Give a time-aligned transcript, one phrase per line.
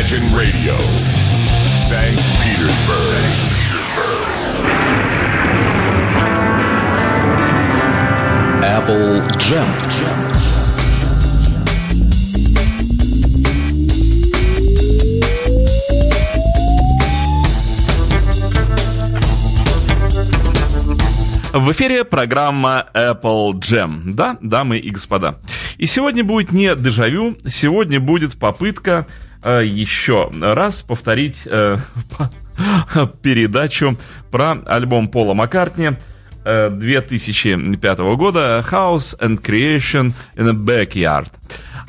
[0.00, 0.72] Imagine Radio,
[1.76, 2.16] St.
[2.40, 3.20] Petersburg.
[8.62, 9.68] Apple Jam.
[21.52, 24.14] В эфире программа Apple Jam.
[24.14, 25.34] Да, дамы и господа.
[25.76, 29.06] И сегодня будет не дежавю, сегодня будет попытка
[29.44, 31.76] э, еще раз повторить э,
[33.22, 33.96] передачу
[34.30, 35.90] про альбом Пола Маккартни
[36.44, 41.30] 2005 э, года House and Creation in a Backyard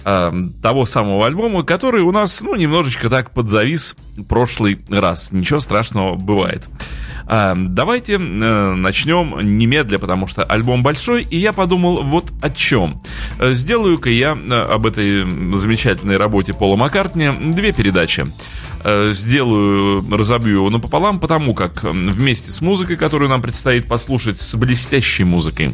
[0.05, 3.95] э, того самого альбома, который у нас, ну, немножечко так подзавис
[4.29, 5.31] прошлый раз.
[5.31, 6.63] Ничего страшного бывает.
[7.33, 13.01] А, давайте э, начнем немедля, потому что альбом большой, и я подумал вот о чем.
[13.39, 15.23] Э, сделаю-ка я э, об этой
[15.57, 18.25] замечательной работе Пола Маккартни две передачи
[18.83, 25.23] сделаю, разобью его напополам, потому как вместе с музыкой, которую нам предстоит послушать, с блестящей
[25.23, 25.71] музыкой,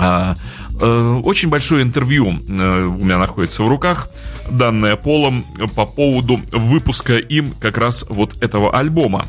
[0.00, 0.34] а,
[0.80, 4.08] очень большое интервью у меня находится в руках,
[4.50, 5.44] данное Полом
[5.76, 9.26] по поводу выпуска им как раз вот этого альбома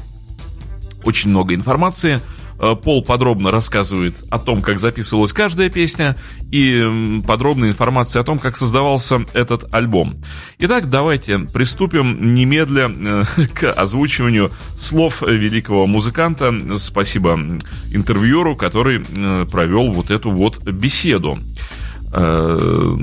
[1.04, 2.22] очень много информации.
[2.62, 6.16] Э, Пол подробно рассказывает о том, как записывалась каждая песня,
[6.52, 10.16] и подробная информация о том, как создавался этот альбом.
[10.60, 13.24] Итак, давайте приступим немедля э,
[13.54, 16.54] к озвучиванию слов великого музыканта.
[16.78, 17.34] Спасибо
[17.92, 21.40] интервьюеру, который э, провел вот эту вот беседу.
[22.14, 22.96] Э,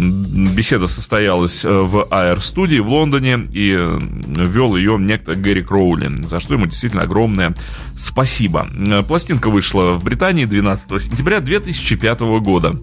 [0.55, 6.41] беседа состоялась э, в AR-студии в Лондоне, и э, вел ее некто Гэри Кроули, за
[6.41, 7.55] что ему действительно огромное
[7.99, 8.67] спасибо.
[9.09, 12.77] Пластинка вышла в Британии 12 сентября 2005 года.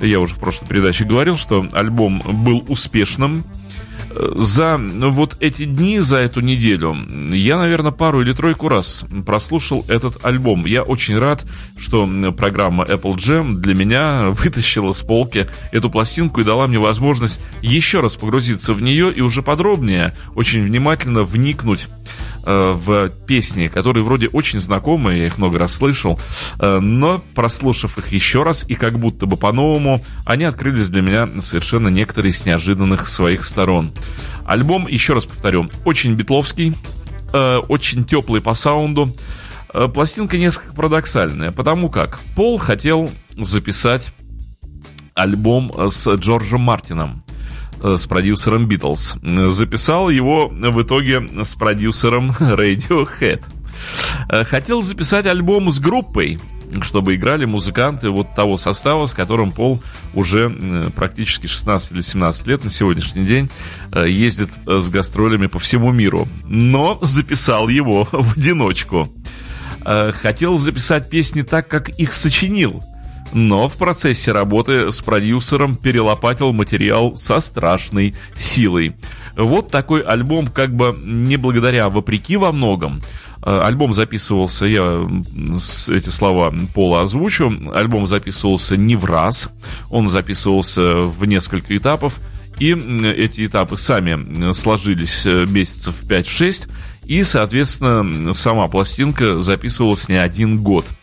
[0.00, 3.44] Я уже в прошлой передаче говорил, что альбом был успешным,
[4.36, 6.96] за вот эти дни, за эту неделю,
[7.32, 10.66] я, наверное, пару или тройку раз прослушал этот альбом.
[10.66, 11.44] Я очень рад,
[11.76, 17.40] что программа Apple Jam для меня вытащила с полки эту пластинку и дала мне возможность
[17.62, 21.88] еще раз погрузиться в нее и уже подробнее, очень внимательно вникнуть
[22.46, 26.18] в песни, которые вроде очень знакомые, я их много раз слышал,
[26.58, 31.28] э, но прослушав их еще раз и как будто бы по-новому, они открылись для меня
[31.40, 33.92] совершенно некоторые с неожиданных своих сторон.
[34.44, 36.74] Альбом, еще раз повторю, очень битловский,
[37.32, 39.14] э, очень теплый по саунду,
[39.92, 44.12] Пластинка несколько парадоксальная, потому как Пол хотел записать
[45.14, 47.23] альбом с Джорджем Мартином.
[47.84, 49.16] Э, с продюсером Битлз.
[49.50, 53.42] Записал его в итоге с продюсером Radiohead.
[54.30, 56.40] Э, хотел записать альбом с группой,
[56.80, 59.82] чтобы играли музыканты вот того состава, с которым Пол
[60.14, 63.50] уже практически 16 или 17 лет на сегодняшний день
[63.92, 66.26] э, ездит с гастролями по всему миру.
[66.46, 69.12] Но записал его в одиночку.
[70.22, 72.82] Хотел записать песни так, как их сочинил–
[73.34, 78.94] но в процессе работы с продюсером перелопатил материал со страшной силой.
[79.36, 83.00] Вот такой альбом как бы не благодаря, а вопреки во многом.
[83.44, 85.04] Э, альбом записывался, я
[85.88, 89.50] эти слова Пола озвучу, альбом записывался не в раз,
[89.90, 92.14] он записывался в несколько этапов,
[92.58, 96.68] и эти этапы сами сложились э, месяцев 5-6,
[97.06, 100.86] и, соответственно, сама пластинка записывалась не один год–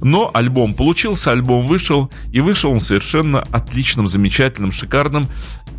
[0.00, 5.28] но альбом получился, альбом вышел, и вышел он совершенно отличным, замечательным, шикарным.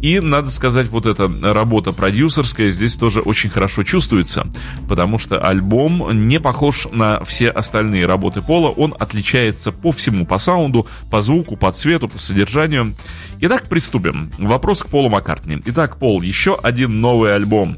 [0.01, 4.47] И, надо сказать, вот эта работа продюсерская здесь тоже очень хорошо чувствуется,
[4.87, 10.39] потому что альбом не похож на все остальные работы Пола, он отличается по всему, по
[10.39, 12.93] саунду, по звуку, по цвету, по содержанию.
[13.41, 14.31] Итак, приступим.
[14.37, 15.61] Вопрос к Полу Маккартни.
[15.65, 17.77] Итак, Пол, еще один новый альбом.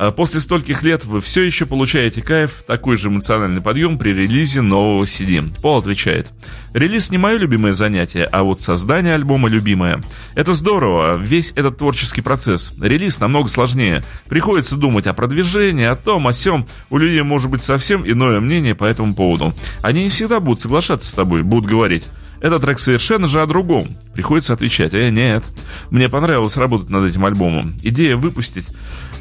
[0.00, 4.62] А после стольких лет вы все еще получаете кайф, такой же эмоциональный подъем при релизе
[4.62, 5.46] нового CD.
[5.60, 6.28] Пол отвечает.
[6.72, 10.00] Релиз не мое любимое занятие, а вот создание альбома любимое.
[10.34, 12.72] Это здорово, весь этот творческий процесс.
[12.80, 14.02] Релиз намного сложнее.
[14.26, 16.66] Приходится думать о продвижении, о том, о сем.
[16.88, 19.52] У людей может быть совсем иное мнение по этому поводу.
[19.82, 22.06] Они не всегда будут соглашаться с тобой, будут говорить.
[22.40, 23.96] Этот трек совершенно же о другом.
[24.14, 25.44] Приходится отвечать, э, нет.
[25.90, 27.74] Мне понравилось работать над этим альбомом.
[27.82, 28.68] Идея выпустить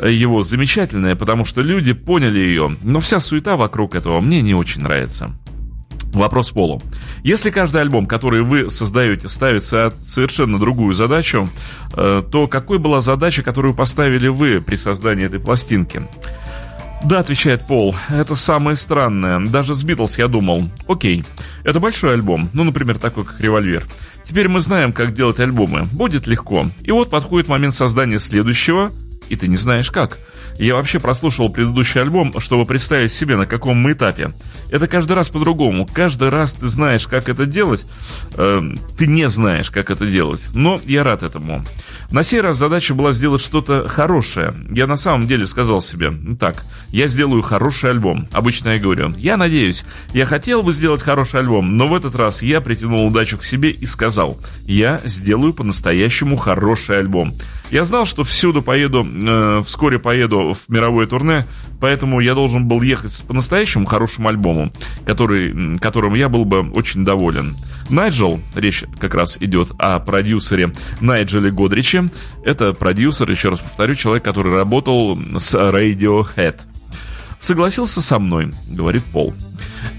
[0.01, 4.81] его замечательная, потому что люди поняли ее, но вся суета вокруг этого мне не очень
[4.81, 5.33] нравится.
[6.13, 6.81] Вопрос Полу.
[7.23, 11.49] Если каждый альбом, который вы создаете, ставится совершенно другую задачу,
[11.93, 16.01] э, то какой была задача, которую поставили вы при создании этой пластинки?
[17.03, 19.39] Да, отвечает Пол, это самое странное.
[19.39, 21.23] Даже с Битлз я думал, окей,
[21.63, 23.85] это большой альбом, ну, например, такой, как «Револьвер».
[24.27, 26.67] Теперь мы знаем, как делать альбомы, будет легко.
[26.83, 28.91] И вот подходит момент создания следующего,
[29.29, 30.19] и ты не знаешь как.
[30.59, 34.31] Я вообще прослушал предыдущий альбом, чтобы представить себе, на каком мы этапе.
[34.69, 35.87] Это каждый раз по-другому.
[35.91, 37.85] Каждый раз ты знаешь, как это делать.
[38.33, 38.61] Э,
[38.97, 40.41] ты не знаешь, как это делать.
[40.53, 41.63] Но я рад этому.
[42.11, 44.53] На сей раз задача была сделать что-то хорошее.
[44.69, 48.27] Я на самом деле сказал себе, ну так, я сделаю хороший альбом.
[48.33, 52.41] Обычно я говорю, я надеюсь, я хотел бы сделать хороший альбом, но в этот раз
[52.41, 57.33] я притянул удачу к себе и сказал, я сделаю по-настоящему хороший альбом.
[57.71, 61.45] Я знал, что всюду поеду, э, вскоре поеду в мировое турне,
[61.79, 64.71] поэтому я должен был ехать с по-настоящему хорошим альбомом,
[65.05, 67.55] который, которым я был бы очень доволен.
[67.89, 72.09] Найджел, речь как раз идет о продюсере Найджеле Годриче.
[72.43, 76.57] Это продюсер, еще раз повторю, человек, который работал с Radiohead.
[77.39, 79.33] Согласился со мной, говорит Пол.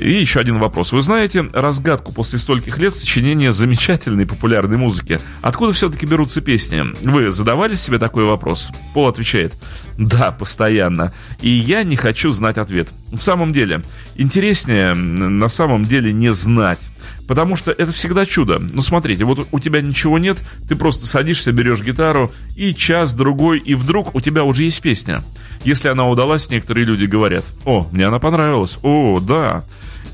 [0.00, 0.92] И еще один вопрос.
[0.92, 5.20] Вы знаете разгадку после стольких лет сочинения замечательной популярной музыки?
[5.42, 6.84] Откуда все-таки берутся песни?
[7.06, 8.70] Вы задавали себе такой вопрос?
[8.94, 9.52] Пол отвечает.
[9.98, 11.12] Да, постоянно.
[11.42, 12.88] И я не хочу знать ответ.
[13.12, 13.82] В самом деле,
[14.14, 16.80] интереснее на самом деле не знать.
[17.28, 18.58] Потому что это всегда чудо.
[18.58, 23.74] Ну, смотрите, вот у тебя ничего нет, ты просто садишься, берешь гитару, и час-другой, и
[23.74, 25.22] вдруг у тебя уже есть песня.
[25.62, 29.62] Если она удалась, некоторые люди говорят, о, мне она понравилась, о, да.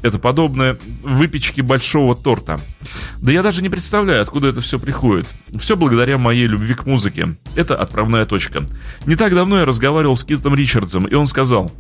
[0.03, 2.61] Это подобное выпечке большого торта.
[3.21, 5.27] Да я даже не представляю, откуда это все приходит.
[5.59, 7.37] Все благодаря моей любви к музыке.
[7.55, 8.65] Это отправная точка.
[9.07, 11.73] Не так давно я разговаривал с Китом Ричардсом, и он сказал,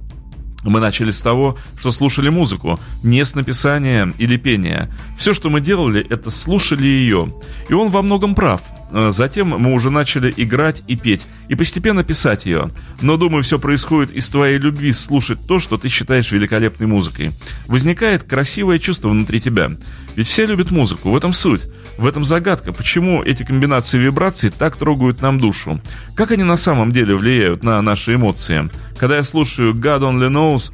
[0.64, 4.90] мы начали с того, что слушали музыку, не с написания или пения.
[5.16, 7.34] Все, что мы делали, это слушали ее.
[7.68, 8.62] И он во многом прав.
[8.90, 12.70] Э, затем мы уже начали играть и петь, и постепенно писать ее.
[13.00, 17.30] Но, думаю, все происходит из твоей любви слушать то, что ты считаешь великолепной музыкой.
[17.66, 19.72] Возникает красивое чувство внутри тебя.
[20.14, 21.62] Ведь все любят музыку, в этом суть.
[21.98, 25.80] В этом загадка, почему эти комбинации вибраций так трогают нам душу.
[26.14, 28.70] Как они на самом деле влияют на наши эмоции.
[28.98, 30.72] Когда я слушаю God Only Knows,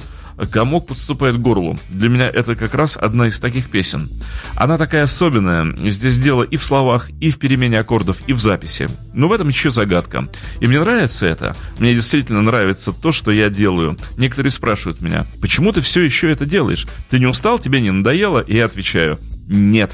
[0.51, 1.77] комок подступает к горлу.
[1.89, 4.09] Для меня это как раз одна из таких песен.
[4.57, 5.75] Она такая особенная.
[5.91, 8.89] Здесь дело и в словах, и в перемене аккордов, и в записи.
[9.13, 10.29] Но в этом еще загадка.
[10.61, 11.57] И мне нравится это.
[11.79, 13.99] Мне действительно нравится то, что я делаю.
[14.17, 16.87] Некоторые спрашивают меня, почему ты все еще это делаешь?
[17.11, 18.41] Ты не устал, тебе не надоело?
[18.41, 19.93] И я отвечаю, нет.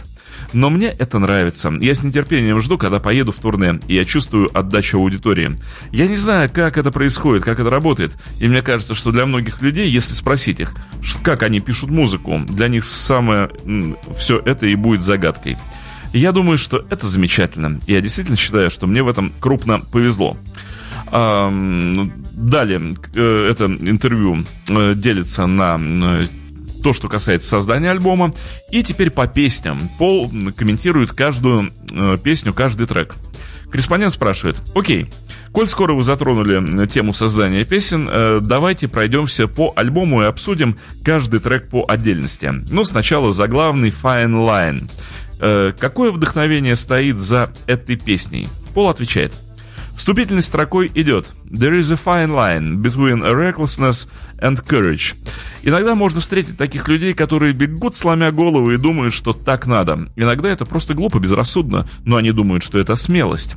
[0.53, 1.73] Но мне это нравится.
[1.79, 5.57] Я с нетерпением жду, когда поеду в турне, и я чувствую отдачу аудитории.
[5.93, 8.13] Я не знаю, как это происходит, как это работает.
[8.41, 10.75] И мне кажется, что для многих людей, если спросить их,
[11.23, 13.51] как они пишут музыку, для них самое
[14.17, 15.57] все это и будет загадкой.
[16.13, 17.79] Я думаю, что это замечательно.
[17.87, 20.37] Я действительно считаю, что мне в этом крупно повезло.
[21.11, 26.25] Далее, э, это интервью э, делится на э,
[26.89, 28.33] то, что касается создания альбома.
[28.71, 29.79] И теперь по песням.
[29.99, 33.15] Пол комментирует каждую э, песню, каждый трек.
[33.71, 35.11] Корреспондент спрашивает, окей,
[35.53, 41.41] коль скоро вы затронули тему создания песен, э, давайте пройдемся по альбому и обсудим каждый
[41.41, 42.51] трек по отдельности.
[42.71, 44.91] Но сначала заглавный Fine Line.
[45.41, 48.49] Э, какое вдохновение стоит за этой песней?
[48.73, 49.35] Пол отвечает–
[49.99, 54.09] Вступительной строкой идет «There is a fine line between recklessness
[54.39, 55.15] and courage».
[55.63, 60.09] Иногда можно встретить таких людей, которые бегут, сломя голову, и думают, что так надо.
[60.17, 63.57] Иногда это просто глупо, безрассудно, но они думают, что это смелость.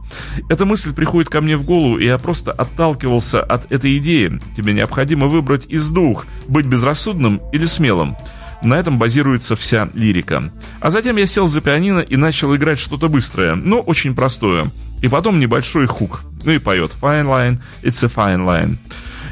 [0.49, 4.39] Эта мысль приходит ко мне в голову, и я просто отталкивался от этой идеи.
[4.57, 8.15] Тебе необходимо выбрать из двух– быть безрассудным или смелым.
[8.61, 10.51] На этом базируется вся лирика.
[10.79, 14.65] А затем я сел за пианино и начал играть что-то быстрое, но очень простое.
[15.01, 16.21] И потом небольшой хук.
[16.43, 18.77] Ну и поет Fine Line, It's a Fine Line.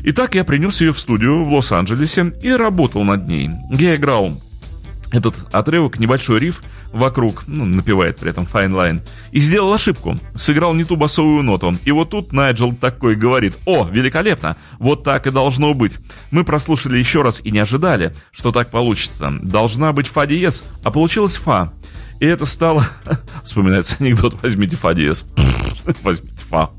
[0.03, 3.49] Итак, я принес ее в студию в Лос-Анджелесе и работал над ней.
[3.71, 4.31] Я играл
[5.11, 6.61] этот отрывок, небольшой риф
[6.91, 10.17] вокруг, ну, напевает при этом Fine Line, и сделал ошибку.
[10.35, 11.75] Сыграл не ту басовую ноту.
[11.85, 15.97] И вот тут Найджел такой говорит, о, великолепно, вот так и должно быть.
[16.31, 19.31] Мы прослушали еще раз и не ожидали, что так получится.
[19.41, 21.73] Должна быть фа диез, а получилось фа.
[22.19, 22.85] И это стало...
[23.43, 25.25] Вспоминается анекдот «Возьмите фа диез».
[26.03, 26.71] Возьмите фа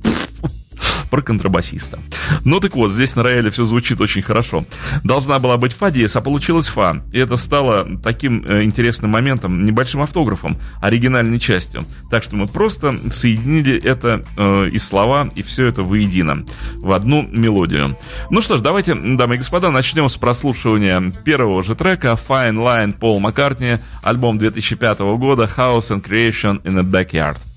[1.10, 1.98] про контрабасиста.
[2.44, 4.64] Ну так вот, здесь на рояле все звучит очень хорошо.
[5.04, 7.02] Должна была быть фа диез, а получилась фа.
[7.12, 11.84] И это стало таким э, интересным моментом, небольшим автографом, оригинальной частью.
[12.10, 16.44] Так что мы просто соединили это э, и слова, и все это воедино,
[16.76, 17.96] в одну мелодию.
[18.30, 22.92] Ну что ж, давайте, дамы и господа, начнем с прослушивания первого же трека Fine Line
[22.92, 27.49] Пол Маккартни, альбом 2005 года House and Creation in a Backyard.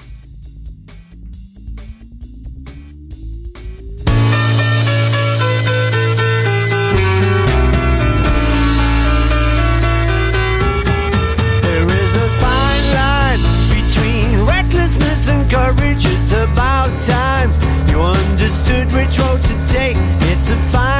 [18.43, 19.95] Understood which road to take.
[20.31, 20.92] It's a fine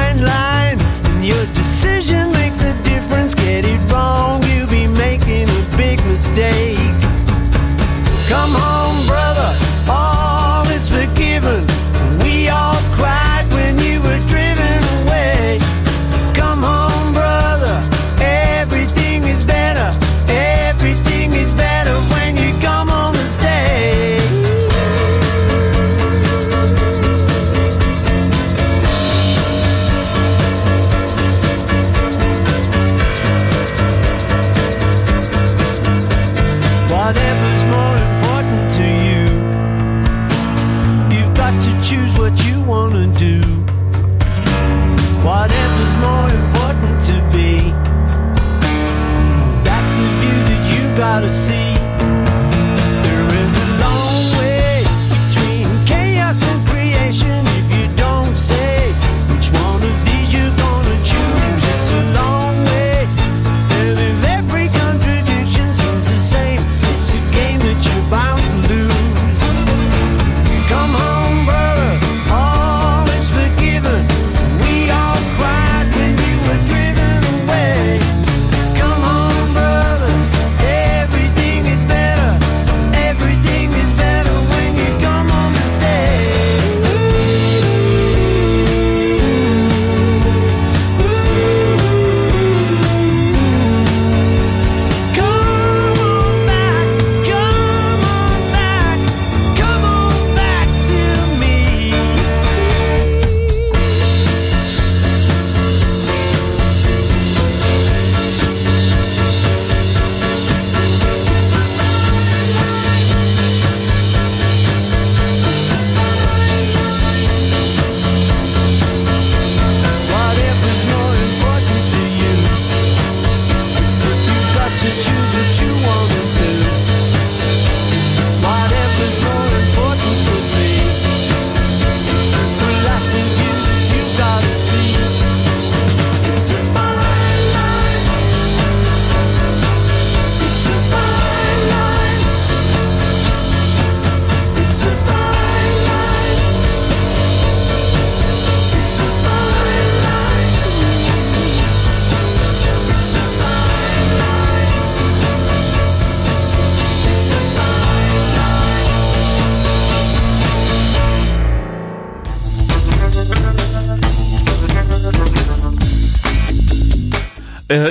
[42.24, 43.38] what you want to do.
[45.22, 47.58] Whatever's more important to be,
[49.62, 51.73] that's the view that you gotta see.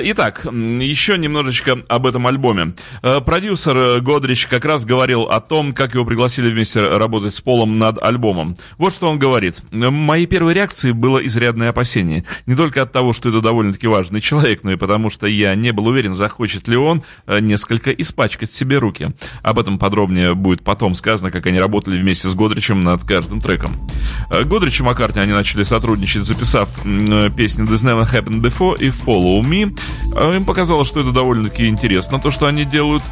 [0.04, 2.74] Итак, м, еще немножечко об этом альбоме.
[3.02, 7.40] Э, Продюсер э, Годрич как раз говорил о том, как его пригласили вместе работать с
[7.40, 8.56] Полом над альбомом.
[8.78, 9.56] Вот что он говорит.
[9.70, 12.24] «Моей первой реакцией было изрядное опасение.
[12.46, 15.72] Не только от того, что это довольно-таки важный человек, но и потому, что я не
[15.72, 19.10] был уверен, захочет ли он э, несколько испачкать себе руки.
[19.42, 23.88] Об этом подробнее будет потом сказано, как они работали вместе с Годричем над каждым треком.
[24.30, 28.88] Э, Годрич и Маккартни, они начали сотрудничать, записав э, песни «This Never Happened Before» и
[28.88, 29.73] «Follow Me».
[30.14, 33.02] Э, Им показалось, что это довольно-таки интересно, то, что они делают.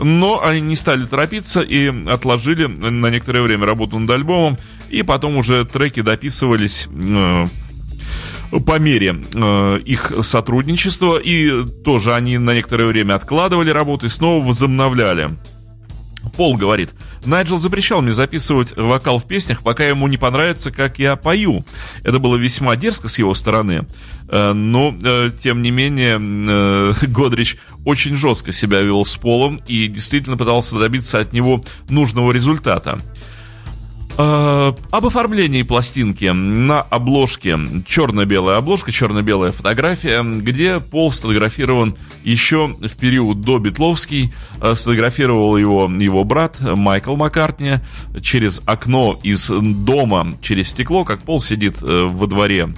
[0.00, 4.56] Но они не стали торопиться и отложили на некоторое время работу над альбомом,
[4.90, 7.46] и потом уже треки дописывались э,
[8.66, 14.44] по мере э, их сотрудничества, и тоже они на некоторое время откладывали работу и снова
[14.44, 15.36] возобновляли.
[16.36, 16.90] Пол говорит,
[17.24, 21.64] Найджел запрещал мне записывать вокал в песнях, пока ему не понравится, как я пою.
[22.02, 23.86] Это было весьма дерзко с его стороны,
[24.28, 29.88] э, но, э, тем не менее, э, Годрич очень жестко себя вел с Полом и
[29.88, 32.98] действительно пытался добиться от него нужного результата.
[34.18, 37.58] Э, об оформлении пластинки на обложке.
[37.86, 45.90] Черно-белая обложка, черно-белая фотография, где Пол сфотографирован еще в период до Битловский, э, сфотографировал его
[45.90, 47.80] его брат Майкл Маккартни
[48.20, 52.74] через окно из дома, через стекло, как Пол сидит э, во дворе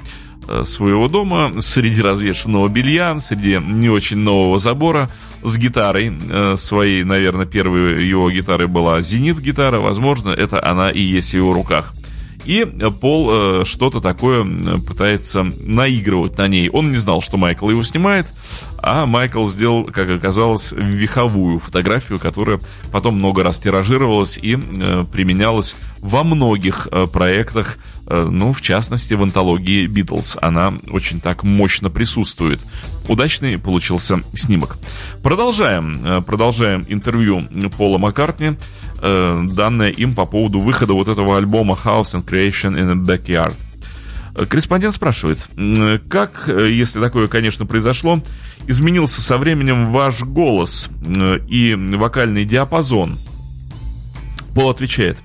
[0.65, 5.11] своего дома среди развешенного белья, среди не очень нового забора
[5.45, 11.01] с гитарой э, своей, наверное, первой его гитарой была «Зенит» гитара, возможно, это она и
[11.01, 11.93] есть в его руках.
[12.47, 16.71] И э, Пол э, что-то такое э, пытается наигрывать на ней.
[16.71, 18.27] Он не знал, что Майкл его снимает,
[18.83, 22.61] а Майкл сделал, как оказалось, веховую фотографию, которая
[22.91, 29.15] потом много раз тиражировалась и э, применялась во многих э, проектах, э, ну, в частности,
[29.15, 30.37] в антологии Битлз.
[30.41, 32.61] Она очень так мощно присутствует.
[33.09, 34.79] Удачный получился снимок.
[35.23, 38.57] Продолжаем, э, продолжаем интервью Пола Маккартни,
[39.01, 43.55] э, данное им по поводу выхода вот этого альбома House and Creation in a Backyard.
[44.35, 45.39] Э, Корреспондент спрашивает,
[46.09, 48.23] как, э, если такое, конечно, произошло,
[48.67, 53.17] изменился со временем ваш голос э, и вокальный диапазон?
[54.55, 55.19] Пол отвечает,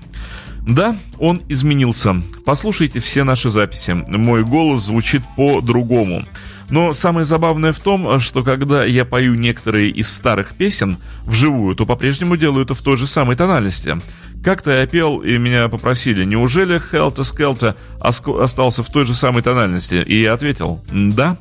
[0.74, 2.22] да, он изменился.
[2.44, 3.90] Послушайте все наши записи.
[3.90, 6.24] Мой голос звучит по-другому.
[6.70, 11.84] Но самое забавное в том, что когда я пою некоторые из старых песен вживую, то
[11.84, 13.96] по-прежнему делаю это в той же самой тональности.
[14.44, 20.02] Как-то я пел, и меня попросили, неужели Хелта Скелта остался в той же самой тональности?
[20.06, 21.36] И я ответил, да.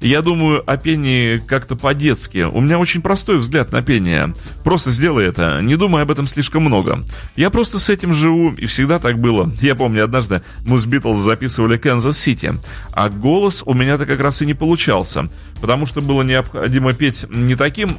[0.00, 2.44] Я думаю о пении как-то по-детски.
[2.44, 4.34] У меня очень простой взгляд на пение.
[4.64, 7.00] Просто сделай это, не думай об этом слишком много.
[7.36, 9.52] Я просто с этим живу, и всегда так было.
[9.60, 12.54] Я помню, однажды мы с Битлз записывали Канзас-Сити,
[12.92, 15.28] а голос у меня-то как раз и не получался,
[15.60, 17.96] потому что было необходимо петь не таким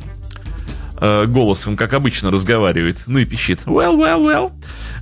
[0.98, 4.52] э, голосом, как обычно разговаривает, ну и пищит «well, well, well»,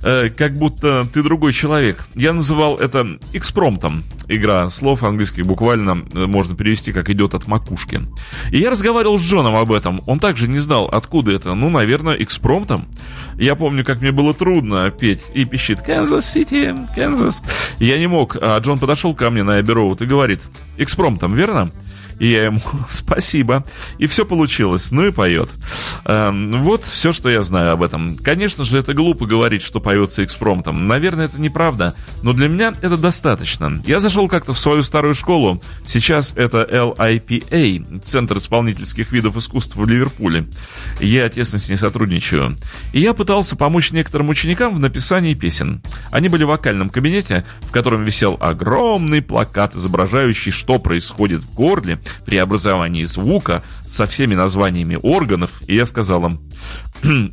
[0.02, 2.06] э, как будто ты другой человек.
[2.14, 4.04] Я называл это экспромтом.
[4.28, 8.02] Игра слов английских буквально э, можно перевести как «идет от макушки».
[8.50, 10.00] И я разговаривал с Джоном об этом.
[10.06, 11.54] Он также не знал, откуда это.
[11.54, 12.86] Ну, наверное, экспромтом.
[13.34, 17.42] Я помню, как мне было трудно петь и пищит «Канзас-Сити, Канзас».
[17.78, 20.40] Я не мог, а Джон подошел ко мне на Эбби и говорит
[20.76, 21.70] «экспромтом, верно?»
[22.22, 23.64] И я ему спасибо.
[23.98, 24.92] И все получилось.
[24.92, 25.50] Ну и поет.
[26.04, 28.16] Эм, вот все, что я знаю об этом.
[28.16, 30.86] Конечно же, это глупо говорить, что поется экспромтом.
[30.86, 31.96] Наверное, это неправда.
[32.22, 33.82] Но для меня это достаточно.
[33.84, 35.60] Я зашел как-то в свою старую школу.
[35.84, 40.46] Сейчас это LIPA, Центр исполнительских видов искусств в Ливерпуле.
[41.00, 42.54] Я тесно с ней сотрудничаю.
[42.92, 45.82] И я пытался помочь некоторым ученикам в написании песен.
[46.12, 51.98] Они были в вокальном кабинете, в котором висел огромный плакат, изображающий, что происходит в горле
[52.24, 56.40] при образовании звука со всеми названиями органов, и я сказал им,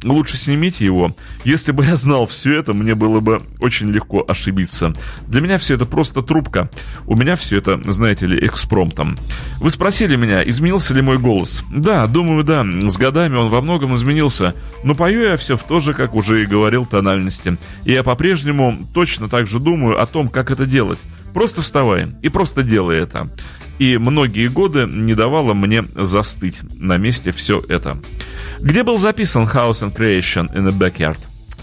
[0.04, 1.16] лучше снимите его.
[1.46, 4.94] Если бы я знал все это, мне было бы очень легко ошибиться.
[5.28, 6.70] Для меня все это просто трубка.
[7.06, 9.18] У меня все это, знаете ли, экспромтом.
[9.60, 11.64] Вы спросили меня, изменился ли мой голос?
[11.72, 12.66] Да, думаю, да.
[12.90, 14.54] С годами он во многом изменился.
[14.84, 17.58] Но пою я все в то же, как уже и говорил, тональности.
[17.86, 21.00] И я по-прежнему точно так же думаю о том, как это делать.
[21.34, 23.30] Просто вставай и просто делай это
[23.80, 27.98] и многие годы не давало мне застыть на месте все это.
[28.60, 31.18] Где был записан House and Creation in the Backyard?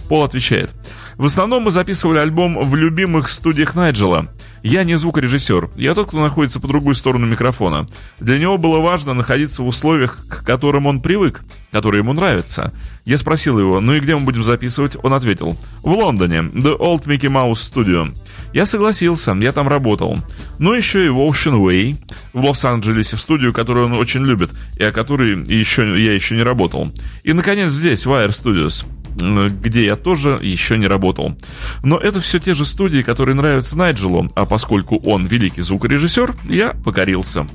[0.09, 0.71] Пол отвечает.
[1.17, 4.29] В основном мы записывали альбом в любимых студиях Найджела.
[4.63, 7.87] Я не звукорежиссер, я тот, кто находится по другую сторону микрофона.
[8.21, 12.75] Для него было важно находиться в условиях, к которым он привык, которые ему нравятся.
[13.07, 14.97] Я спросил его, ну и где мы будем записывать?
[15.03, 18.15] Он ответил, в Лондоне, The Old Mickey Mouse Studio.
[18.57, 20.19] Я согласился, я там работал.
[20.59, 21.99] Ну еще и в Ocean Way,
[22.33, 26.43] в Лос-Анджелесе, в студию, которую он очень любит, и о которой еще, я еще не
[26.43, 26.91] работал.
[27.23, 31.37] И, наконец, здесь, Wire Studios где я тоже еще не работал.
[31.83, 36.75] Но это все те же студии, которые нравятся Найджелу, а поскольку он великий звукорежиссер, я
[36.85, 37.47] покорился.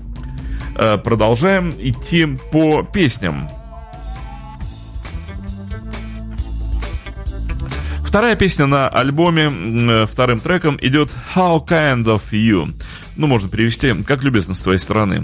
[0.75, 3.47] Э, продолжаем идти по песням.
[8.11, 12.75] Вторая песня на альбоме, э, вторым треком идет How Kind of You.
[13.15, 15.23] Ну, можно перевести, как любезно с твоей стороны.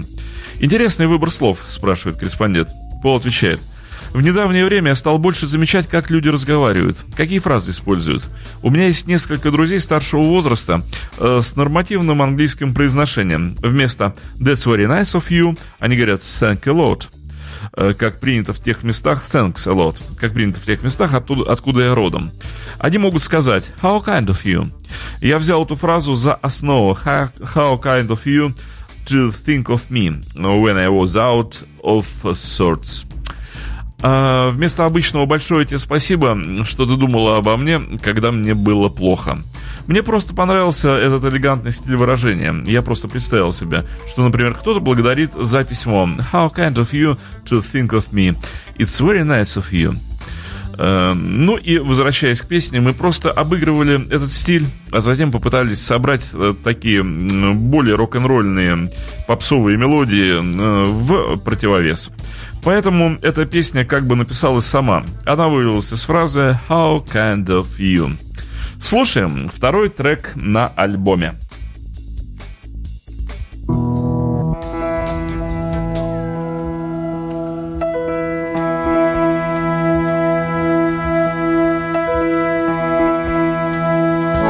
[0.58, 2.70] Интересный выбор слов, спрашивает корреспондент.
[3.02, 3.60] Пол отвечает–
[4.12, 8.24] в недавнее время я стал больше замечать, как люди разговаривают, какие фразы используют.
[8.62, 10.82] У меня есть несколько друзей старшего возраста
[11.18, 13.54] э, с нормативным английским произношением.
[13.60, 17.08] Вместо «That's very nice of you» они говорят «Thank a lot»
[17.98, 21.84] как принято в тех местах, thanks a lot, как принято в тех местах, оттуда, откуда
[21.84, 22.32] я родом.
[22.78, 24.70] Они могут сказать how kind of you.
[25.20, 28.52] Я взял эту фразу за основу how, how kind of you
[29.06, 33.06] to think of me when I was out of sorts.
[34.00, 39.38] А, вместо обычного большое тебе спасибо, что ты думала обо мне, когда мне было плохо.
[39.88, 42.54] Мне просто понравился этот элегантный стиль выражения.
[42.66, 47.64] Я просто представил себе, что, например, кто-то благодарит за письмо «How kind of you to
[47.72, 48.36] think of me.
[48.76, 49.94] It's very nice of you».
[50.76, 56.22] Uh, ну и возвращаясь к песне, мы просто обыгрывали этот стиль, а затем попытались собрать
[56.32, 58.88] uh, такие более рок-н-ролльные
[59.26, 62.10] попсовые мелодии в противовес.
[62.62, 65.04] Поэтому эта песня как бы написалась сама.
[65.24, 68.16] Она вывелась из фразы «How kind of you».
[68.81, 71.33] Слушаем второй трек на альбоме.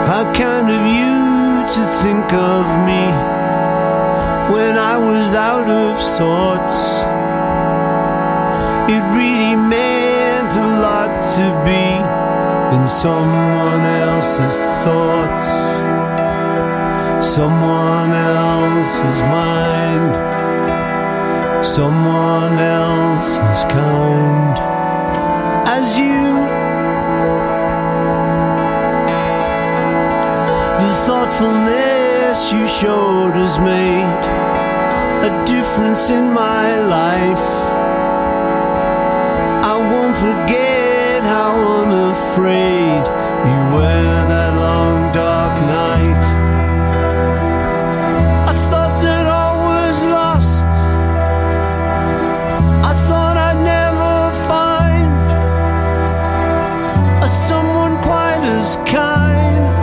[0.08, 3.04] How kind of you to think of me
[4.54, 6.80] when I was out of sorts.
[8.94, 12.17] It really meant a lot to be
[12.75, 15.51] in someone else's thoughts.
[17.25, 20.09] someone else's mind,
[21.65, 24.57] someone else's kind,
[25.77, 26.29] as you.
[30.81, 34.23] The thoughtfulness you showed has made
[35.29, 37.49] a difference in my life.
[39.73, 40.68] I won't forget
[41.23, 43.05] how unafraid
[43.51, 46.25] you were that long dark night.
[48.51, 50.71] I thought that all was lost.
[52.91, 54.15] I thought I'd never
[54.53, 55.27] find
[57.25, 59.75] a someone quite as kind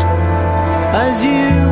[1.06, 1.65] as you.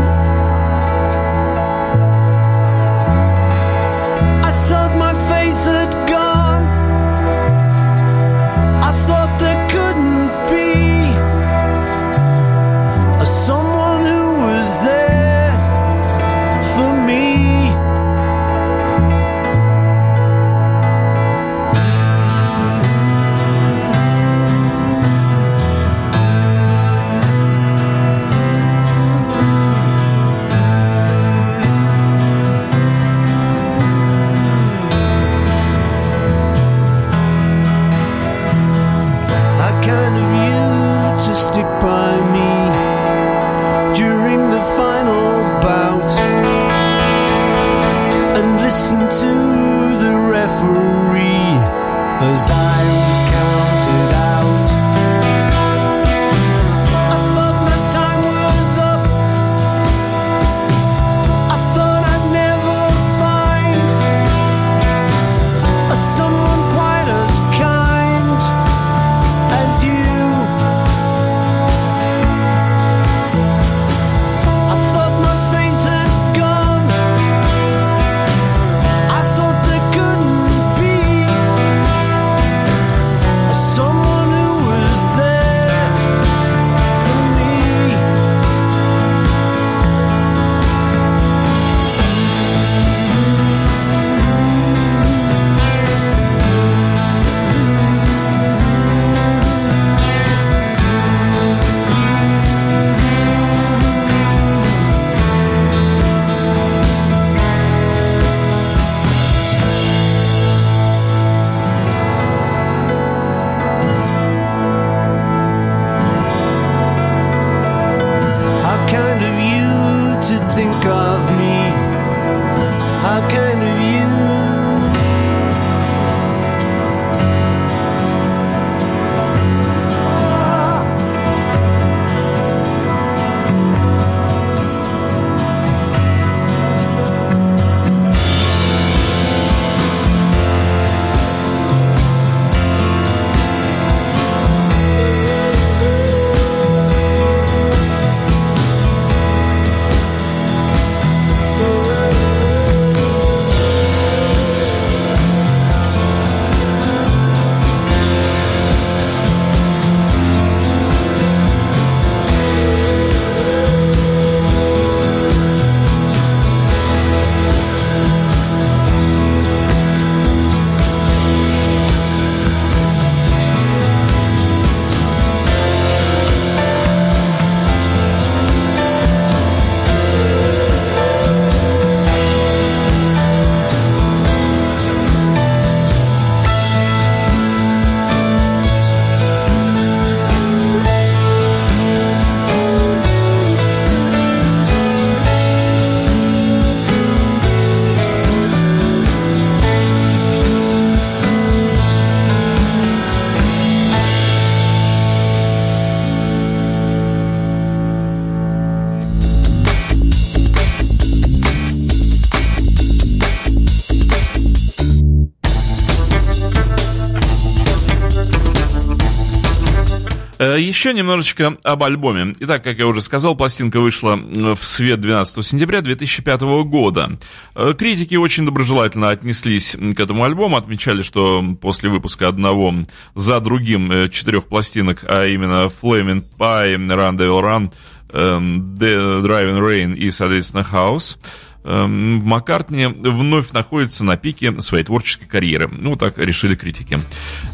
[220.84, 222.36] Еще немножечко об альбоме.
[222.42, 227.18] Итак, как я уже сказал, пластинка вышла в свет 12 сентября 2005 года.
[227.56, 232.74] Э, Критики очень доброжелательно отнеслись к этому альбому, отмечали, что после выпуска одного
[233.16, 237.72] за другим э, четырех пластинок, а именно Flaming Pie, Run Devil Run,
[238.10, 241.18] эм, The Driving Rain и, соответственно, House,
[241.64, 245.70] Маккартни вновь находится на пике своей творческой карьеры.
[245.72, 247.00] Ну, так решили критики.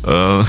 [0.03, 0.43] Э,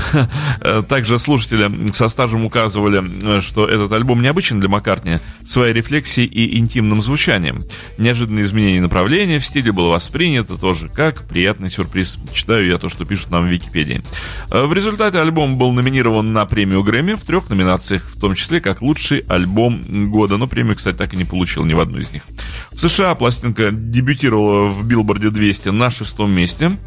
[0.89, 7.01] также слушатели со стажем указывали, что этот альбом необычен для Маккартни своей рефлексией и интимным
[7.01, 7.59] звучанием.
[7.97, 12.17] Неожиданное изменение направления в стиле было воспринято тоже как приятный сюрприз.
[12.33, 14.01] Читаю я то, что пишут нам в Википедии.
[14.49, 18.59] Э, В результате альбом был номинирован на премию Грэмми в трех номинациях, в том числе
[18.59, 20.37] как лучший альбом года.
[20.37, 22.23] Но премию, кстати, так и не получил ни в одну из них.
[22.71, 26.77] В США пластинка дебютировала в Билборде 200 на шестом месте.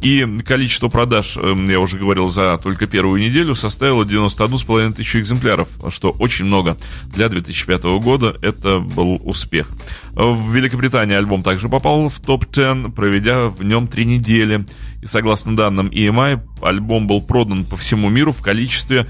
[0.00, 5.68] И количество продаж, э, я уже говорил, за только первую неделю составило 91,5 тысячи экземпляров,
[5.90, 6.76] что очень много.
[7.06, 9.68] Для 2005 года это был успех.
[10.12, 14.66] В Великобритании альбом также попал в топ-10, проведя в нем три недели.
[15.02, 19.06] И согласно данным EMI, альбом был продан по всему миру в количестве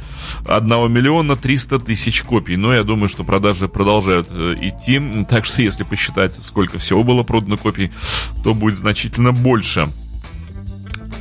[0.46, 2.56] 1 миллиона 300 тысяч копий.
[2.56, 5.00] Но я думаю, что продажи продолжают э, идти.
[5.28, 7.92] Так что если посчитать, сколько всего было продано копий,
[8.42, 9.88] то будет значительно больше.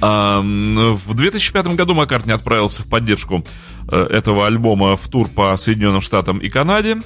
[0.02, 3.44] В 2005 году Маккартни отправился в поддержку
[3.92, 6.98] э, этого альбома в тур по Соединенным Штатам и Канаде.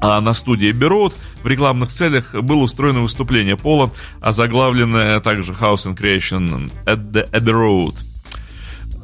[0.00, 5.96] А на студии Road в рекламных целях было устроено выступление Пола, озаглавленное также House and
[5.96, 8.11] Creation at the Abbey Road.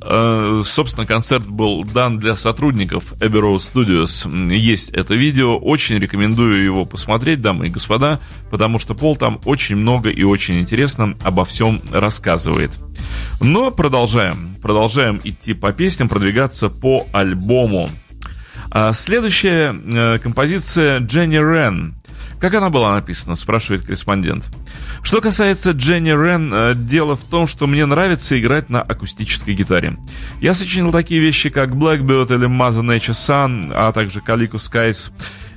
[0.01, 4.53] Э, Собственно, концерт был дан для сотрудников Abbey Road Studios.
[4.53, 9.77] Есть это видео, очень рекомендую его посмотреть, дамы и господа, потому что Пол там очень
[9.77, 12.73] много и очень интересно обо всем рассказывает.
[13.41, 17.89] Но продолжаем, продолжаем идти по песням, продвигаться по альбому.
[18.71, 21.98] А следующая э, композиция Дженни Рен.
[22.40, 24.44] Как она была написана, спрашивает корреспондент.
[25.03, 29.96] Что касается Дженни Рен, э, дело в том, что мне нравится играть на акустической гитаре.
[30.40, 35.11] Я сочинил такие вещи, как Blackbird или Mother Nature Sun, а также Calico Skies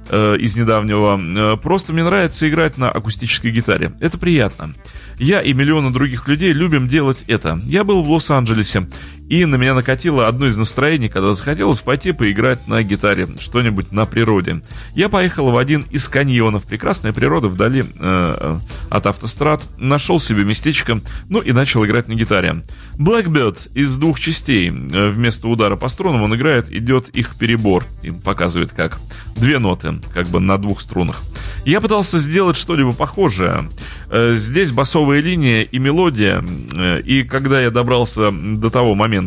[0.10, 1.54] э, из недавнего.
[1.54, 3.94] Э, Просто мне нравится играть на акустической гитаре.
[4.00, 4.74] Это приятно.
[5.18, 7.60] Я и миллионы других людей любим делать это.
[7.64, 8.88] Я был в Лос-Анджелесе,
[9.32, 14.06] и на меня накатило одно из настроений, когда захотелось пойти поиграть на гитаре, что-нибудь на
[14.06, 14.62] природе.
[14.94, 18.58] Я поехал в один из каньонов, прекрасная природа вдали э,
[18.90, 22.62] от автострад, нашел себе местечко, ну и начал играть на гитаре.
[23.00, 24.70] Blackbird из двух частей.
[24.70, 27.86] Э, Вместо удара по струнам он играет, идет их перебор.
[28.04, 29.00] И показывает как.
[29.38, 31.22] Две ноты, как бы на двух струнах.
[31.64, 33.70] Я пытался сделать что-либо похожее.
[34.10, 36.44] Э, Здесь басовая линия и мелодия.
[36.76, 39.21] Э, И когда я добрался до того момента,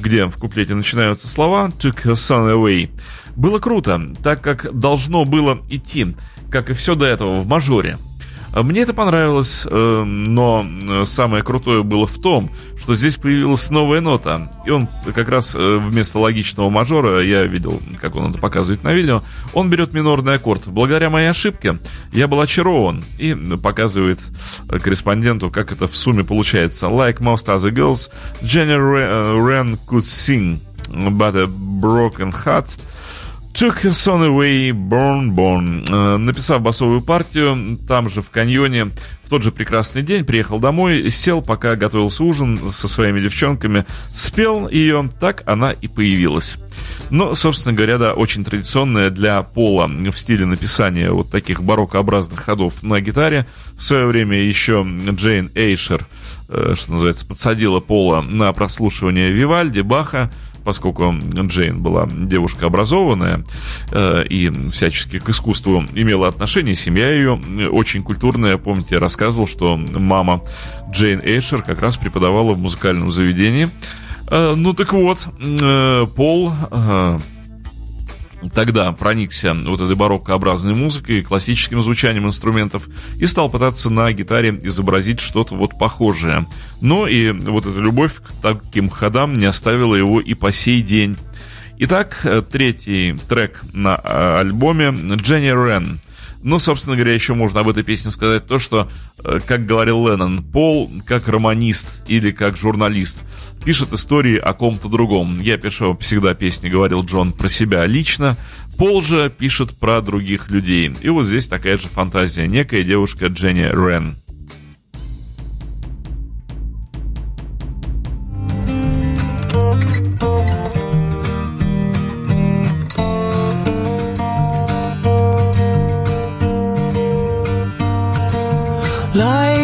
[0.00, 2.90] где в куплете начинаются слова «took her son away»,
[3.36, 6.14] было круто, так как должно было идти,
[6.50, 7.96] как и все до этого, в мажоре.
[8.54, 14.02] Мне это понравилось, э, но э, самое крутое было в том, что здесь появилась новая
[14.02, 14.52] нота.
[14.66, 18.92] И он как раз э, вместо логичного мажора, я видел, как он это показывает на
[18.92, 19.22] видео,
[19.54, 20.66] он берет минорный аккорд.
[20.66, 21.78] Благодаря моей ошибке
[22.12, 24.20] я был очарован и показывает
[24.68, 26.86] корреспонденту, как это в сумме получается.
[26.86, 28.10] Like most other girls,
[28.42, 30.60] Jenny Re- Wren could sing,
[30.90, 32.68] but a broken heart
[33.54, 35.84] Took her son away, born, born.
[35.90, 41.10] Э, Написав басовую партию, там же в каньоне, в тот же прекрасный день приехал домой,
[41.10, 43.84] сел, пока готовился ужин со своими девчонками,
[44.14, 46.56] спел ее, так она и появилась.
[47.10, 52.82] Но, собственно говоря, да, очень традиционная для Пола в стиле написания вот таких бароккообразных ходов
[52.82, 53.46] на гитаре.
[53.76, 56.06] В свое время еще Джейн Эйшер,
[56.48, 60.32] э, что называется, подсадила Пола на прослушивание Вивальди, Баха,
[60.64, 63.44] поскольку Джейн была девушка образованная
[63.90, 68.56] э, и всячески к искусству имела отношение, семья ее очень культурная.
[68.58, 70.42] Помните, я рассказывал, что мама
[70.90, 73.68] Джейн Эйшер как раз преподавала в музыкальном заведении.
[74.28, 77.18] Э, ну так вот, э, Пол э,
[78.50, 85.20] тогда проникся вот этой бароккообразной музыкой, классическим звучанием инструментов и стал пытаться на гитаре изобразить
[85.20, 86.46] что-то вот похожее.
[86.80, 91.16] Но и вот эта любовь к таким ходам не оставила его и по сей день.
[91.78, 95.98] Итак, э, третий трек на э, альбоме Дженни Рен.
[96.42, 98.90] Ну, собственно говоря, еще можно об этой песне сказать то, что,
[99.24, 103.18] э, как говорил Леннон, Пол как романист или как журналист
[103.64, 105.40] пишет истории о ком-то другом.
[105.40, 108.36] Я пишу всегда песни, говорил Джон, про себя лично.
[108.76, 110.92] Пол же пишет про других людей.
[111.02, 112.48] И вот здесь такая же фантазия.
[112.48, 114.16] Некая девушка Дженни Рен.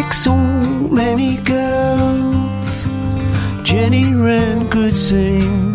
[0.09, 2.87] like so many girls,
[3.63, 5.75] Jenny Wren could sing,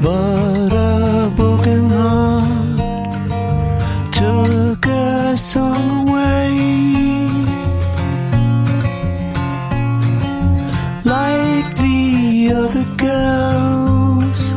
[0.00, 2.78] but a broken heart
[4.12, 7.28] took her song away.
[11.04, 14.54] Like the other girls,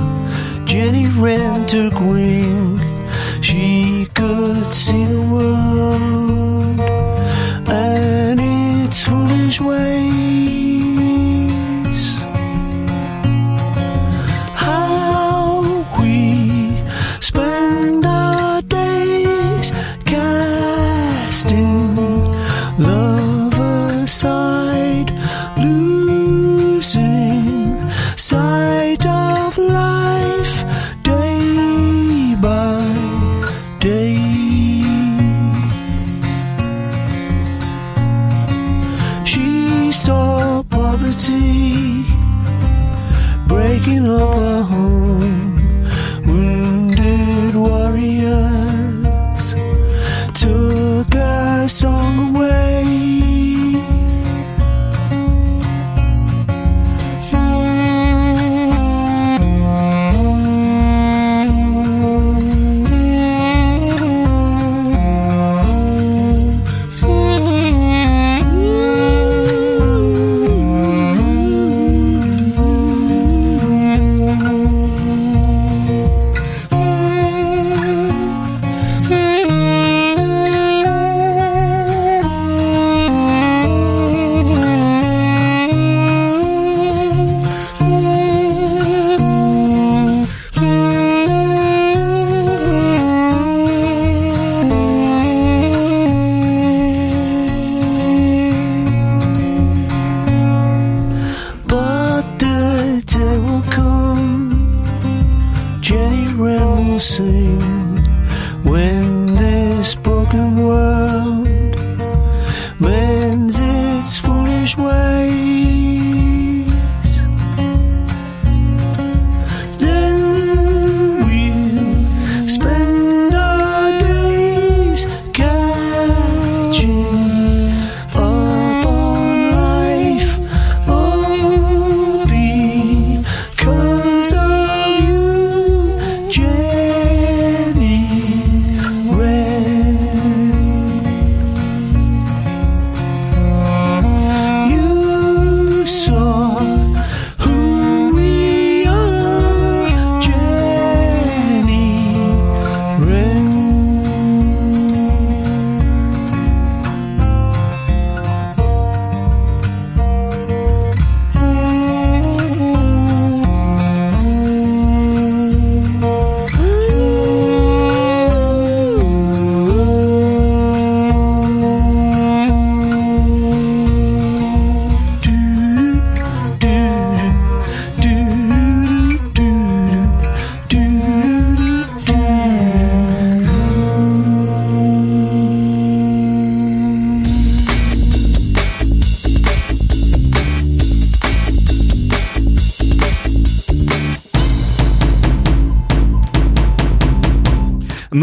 [0.66, 2.80] Jenny Wren took wing.
[3.42, 4.59] She could.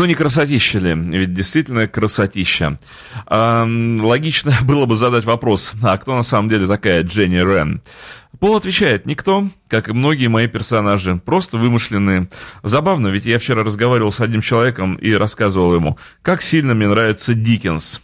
[0.07, 0.95] Не красотища ли?
[0.95, 2.79] Ведь действительно красотища.
[3.27, 7.83] А, логично было бы задать вопрос, а кто на самом деле такая Дженни Рен?
[8.39, 12.29] Пол отвечает, никто, как и многие мои персонажи, просто вымышленные.
[12.63, 17.35] Забавно, ведь я вчера разговаривал с одним человеком и рассказывал ему, как сильно мне нравится
[17.35, 18.03] Диккенс.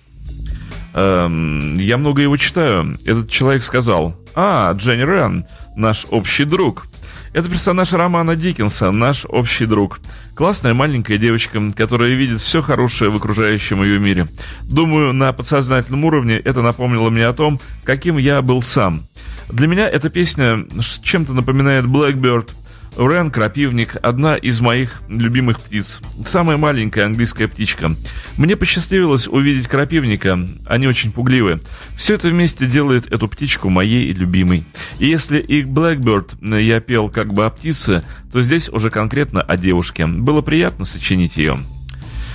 [0.94, 2.94] Эм, я много его читаю.
[3.04, 6.86] Этот человек сказал, а, Дженни Рен, наш общий друг.
[7.32, 10.00] Это персонаж романа Диккенса, наш общий друг.
[10.34, 14.26] Классная маленькая девочка, которая видит все хорошее в окружающем ее мире.
[14.64, 19.04] Думаю, на подсознательном уровне это напомнило мне о том, каким я был сам.
[19.48, 20.66] Для меня эта песня
[21.02, 22.50] чем-то напоминает Blackbird,
[22.96, 26.00] Рен, крапивник, одна из моих любимых птиц.
[26.26, 27.90] Самая маленькая английская птичка.
[28.36, 31.60] Мне посчастливилось увидеть крапивника, они очень пугливы.
[31.96, 34.64] Все это вместе делает эту птичку моей любимой.
[34.98, 39.56] И если и Blackbird я пел как бы о птице, то здесь уже конкретно о
[39.56, 40.06] девушке.
[40.06, 41.58] Было приятно сочинить ее.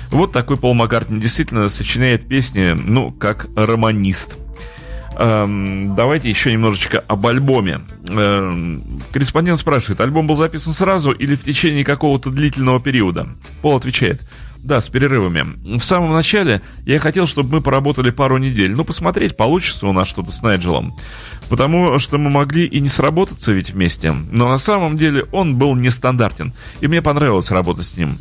[0.09, 4.37] Вот такой Пол Маккартни действительно сочиняет песни, ну, как романист.
[5.19, 7.81] Эм, давайте еще немножечко об альбоме.
[8.07, 13.27] Эм, корреспондент спрашивает, альбом был записан сразу или в течение какого-то длительного периода?
[13.63, 14.21] Пол отвечает,
[14.57, 15.79] да, с перерывами.
[15.79, 18.75] В самом начале я хотел, чтобы мы поработали пару недель.
[18.75, 20.93] Ну, посмотреть, получится у нас что-то с Найджелом.
[21.49, 24.11] Потому что мы могли и не сработаться ведь вместе.
[24.11, 26.53] Но на самом деле он был нестандартен.
[26.81, 28.17] И мне понравилось работать с ним.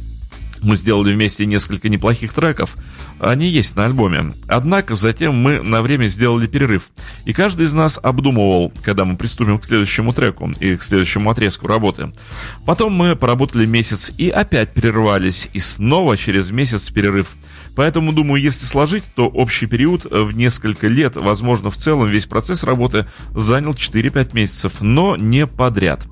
[0.63, 2.75] Мы сделали вместе несколько неплохих треков.
[3.21, 4.33] Они есть на альбоме.
[4.49, 6.91] Однако затем мы на время сделали перерыв.
[7.25, 11.67] И каждый из нас обдумывал, когда мы приступим к следующему треку и к следующему отрезку
[11.67, 12.13] работы.
[12.65, 15.49] Потом мы поработали месяц и опять прервались.
[15.53, 17.29] И снова через месяц перерыв.
[17.75, 22.65] Поэтому, думаю, если сложить, то общий период в несколько лет, возможно, в целом весь процесс
[22.65, 26.07] работы занял 4-5 месяцев, но не подряд.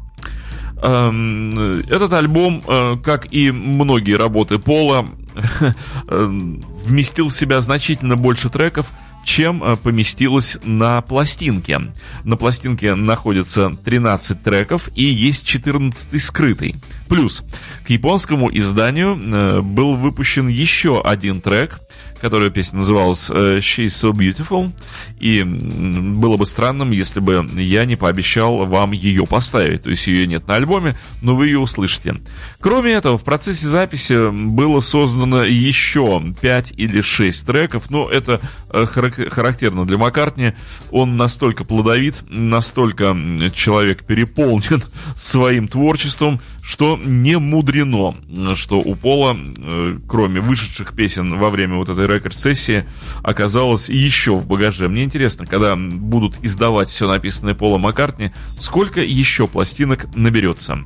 [0.82, 5.06] Эм, этот альбом, э, как и многие работы Пола,
[6.08, 6.40] э,
[6.84, 8.86] вместил в себя значительно больше треков,
[9.24, 11.80] чем э, поместилось на пластинке.
[12.24, 16.74] На пластинке находится 13 треков и есть 14 скрытый.
[17.08, 17.42] Плюс
[17.86, 21.80] к японскому изданию был выпущен еще один трек,
[22.24, 24.72] которая песня называлась э, She's So Beautiful.
[25.20, 29.82] И было бы странным, если бы я не пообещал вам ее поставить.
[29.82, 32.16] То есть ее нет на альбоме, но вы ее услышите.
[32.60, 37.90] Кроме этого, в процессе записи было создано еще 5 или 6 треков.
[37.90, 40.54] Но это э, характерно для Маккартни.
[40.90, 43.14] Он настолько плодовит, настолько
[43.54, 44.82] человек переполнен
[45.18, 48.14] своим творчеством, что не мудрено,
[48.54, 52.84] что у Пола, э, кроме вышедших песен во время вот этой рекорд-сессии,
[53.22, 54.88] оказалось еще в багаже.
[54.88, 60.78] Мне интересно, когда будут издавать все написанное Пола Маккартни, сколько еще пластинок наберется.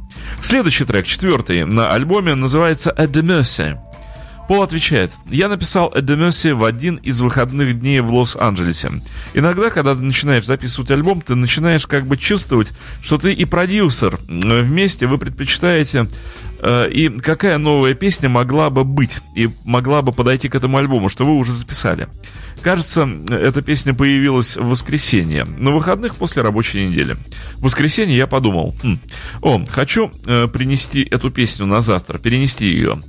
[0.42, 3.78] Следующий трек, четвертый на альбоме, называется «At the Mercy».
[4.48, 8.90] Пол отвечает, я написал Эдемерси в один из выходных дней в Лос-Анджелесе.
[9.34, 12.72] Иногда, когда ты начинаешь записывать альбом, ты начинаешь как бы чувствовать,
[13.02, 14.18] что ты и продюсер.
[14.26, 16.06] Вместе вы предпочитаете
[16.60, 21.10] э, и какая новая песня могла бы быть и могла бы подойти к этому альбому,
[21.10, 22.08] что вы уже записали.
[22.62, 27.16] Кажется, эта песня появилась в воскресенье, на выходных после рабочей недели.
[27.56, 28.98] В воскресенье я подумал, хм,
[29.42, 33.00] о, хочу э, принести эту песню на завтра, перенести ее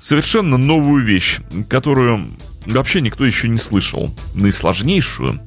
[0.00, 1.38] совершенно новую вещь,
[1.68, 2.30] которую
[2.66, 5.40] вообще никто еще не слышал, наисложнейшую.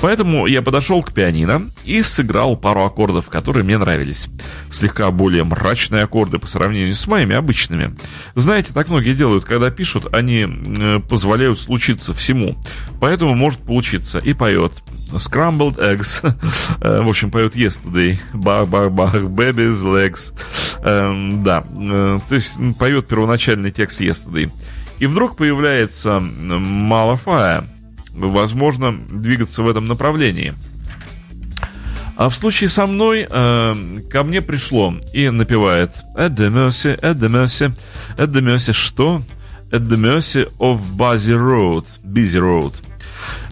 [0.00, 4.28] Поэтому я подошел к пианино и сыграл пару аккордов, которые мне нравились.
[4.70, 7.94] Слегка более мрачные аккорды по сравнению с моими обычными.
[8.34, 12.56] Знаете, так многие делают, когда пишут, они э, позволяют случиться всему.
[13.00, 14.18] Поэтому может получиться.
[14.18, 14.82] И поет
[15.12, 16.22] Scrambled Eggs.
[16.80, 18.18] Э, в общем, поет Yesterday.
[18.32, 20.32] Бах-бах-бах, Baby's Legs.
[20.82, 24.50] Эм, да, э, то есть поет первоначальный текст Yesterday.
[25.02, 27.64] И вдруг появляется Малафая.
[28.14, 30.54] Возможно, двигаться в этом направлении.
[32.16, 33.74] А в случае со мной э,
[34.08, 37.74] ко мне пришло и напевает At the mercy, at the mercy,
[38.16, 39.22] at the mercy, что?
[39.72, 42.72] At the mercy of Busy Road, Busy Road.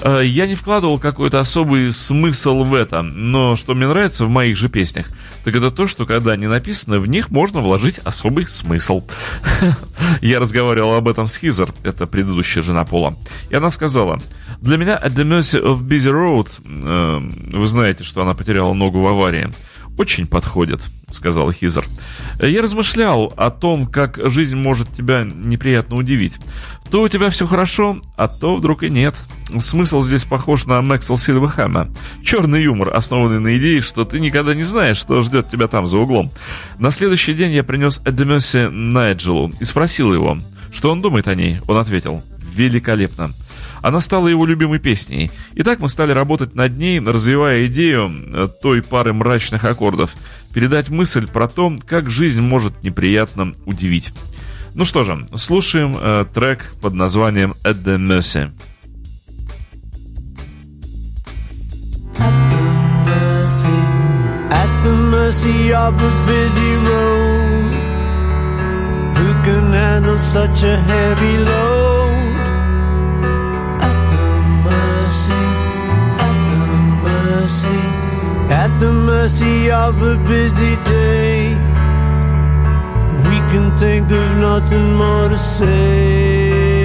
[0.02, 4.56] Э, я не вкладывал какой-то особый смысл в это, но что мне нравится в моих
[4.56, 5.08] же песнях,
[5.44, 9.04] так это то, что когда они написаны, в них можно вложить особый смысл.
[10.20, 13.16] Я разговаривал об этом с Хизер, это предыдущая жена Пола,
[13.48, 14.20] и она сказала,
[14.60, 19.00] для меня At the Mercy of Busy Road, э, вы знаете, что она потеряла ногу
[19.00, 19.50] в аварии,
[20.00, 20.80] очень подходит,
[21.10, 21.84] сказал Хизер.
[22.40, 26.38] Я размышлял о том, как жизнь может тебя неприятно удивить.
[26.90, 29.14] То у тебя все хорошо, а то вдруг и нет.
[29.60, 31.90] Смысл здесь похож на Максвелл Сильверхэма.
[32.24, 35.98] Черный юмор, основанный на идее, что ты никогда не знаешь, что ждет тебя там за
[35.98, 36.30] углом.
[36.78, 40.38] На следующий день я принес Эдемесе Найджелу и спросил его,
[40.72, 41.60] Что он думает о ней?
[41.68, 42.22] Он ответил,
[42.54, 43.28] великолепно.
[43.82, 45.30] Она стала его любимой песней.
[45.54, 50.14] И так мы стали работать над ней, развивая идею э, той пары мрачных аккордов.
[50.52, 54.12] Передать мысль про то, как жизнь может неприятно удивить.
[54.74, 58.50] Ну что же, слушаем э, трек под названием «At the Mercy».
[64.50, 67.72] at the mercy of a busy road.
[69.16, 71.99] Who can handle such a heavy load?
[77.50, 77.82] Mercy,
[78.54, 81.54] at the mercy of a busy day.
[83.26, 86.76] We can think of nothing more to say.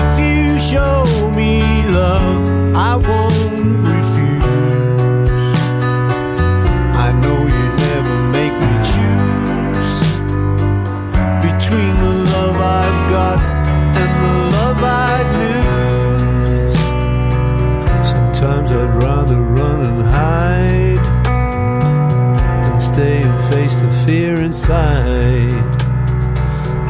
[0.00, 1.04] If you show
[1.34, 3.77] me love, I won't
[23.68, 25.52] face the fear inside.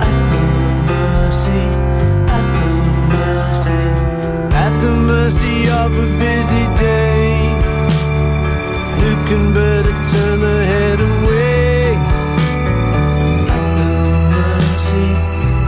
[0.06, 0.42] At the
[0.92, 1.62] mercy,
[2.36, 2.70] at the
[3.14, 3.84] mercy,
[4.64, 7.26] at the mercy of a busy day.
[9.00, 11.94] Who can better turn the head away?
[13.56, 13.90] At the
[14.36, 15.08] mercy,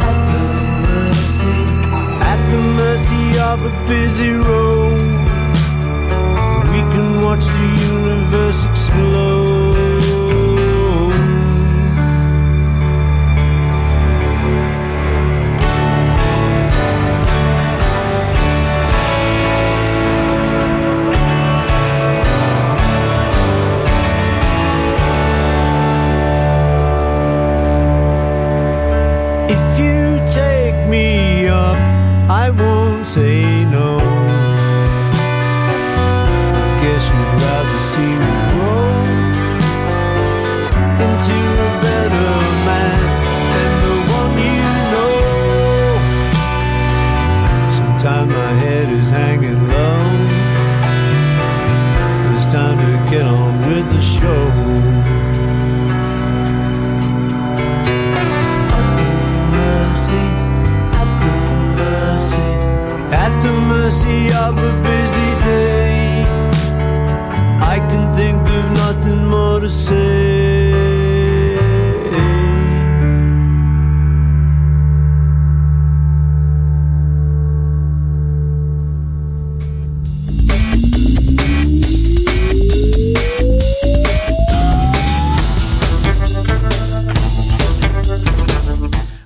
[0.09, 0.45] at the
[0.87, 1.59] mercy,
[2.33, 5.01] at the mercy of a busy road.
[6.73, 9.50] We can watch the universe explode.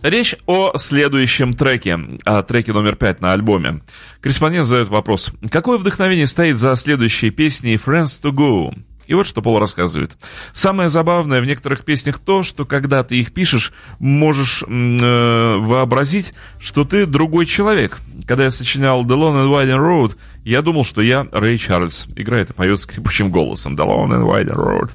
[0.05, 3.81] Речь о следующем треке, о треке номер пять на альбоме.
[4.21, 5.33] Корреспондент задает вопрос.
[5.51, 8.79] Какое вдохновение стоит за следующей песней «Friends to Go»?
[9.07, 10.19] И вот что Пол рассказывает.
[10.53, 16.85] Самое забавное в некоторых песнях то, что когда ты их пишешь, можешь э, вообразить, что
[16.85, 17.99] ты другой человек.
[18.27, 22.07] Когда я сочинял The Long and Winding Road, я думал, что я Рэй Чарльз.
[22.17, 23.75] Играет и поет скрипучим голосом.
[23.77, 24.91] The Long and Winding Road.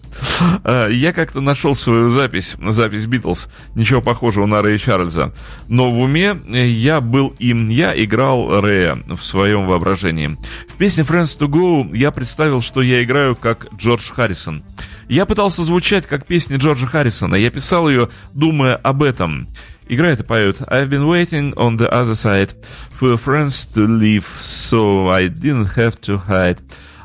[0.64, 5.34] Э, Я как-то нашел свою запись, запись Битлз, ничего похожего на Рэя Чарльза.
[5.68, 10.38] Но в уме э, я был им, я играл Рэя в своем воображении.
[10.68, 14.64] В песне Friends to Go я представил, что я играю как Джордж Харрисон.
[15.08, 17.34] Я пытался звучать как песни Джорджа Харрисона.
[17.36, 19.48] Я писал ее, думая об этом.
[19.90, 22.52] Играет и поет I've been waiting on the other side
[23.00, 26.60] for friends to leave, so I didn't have to hide.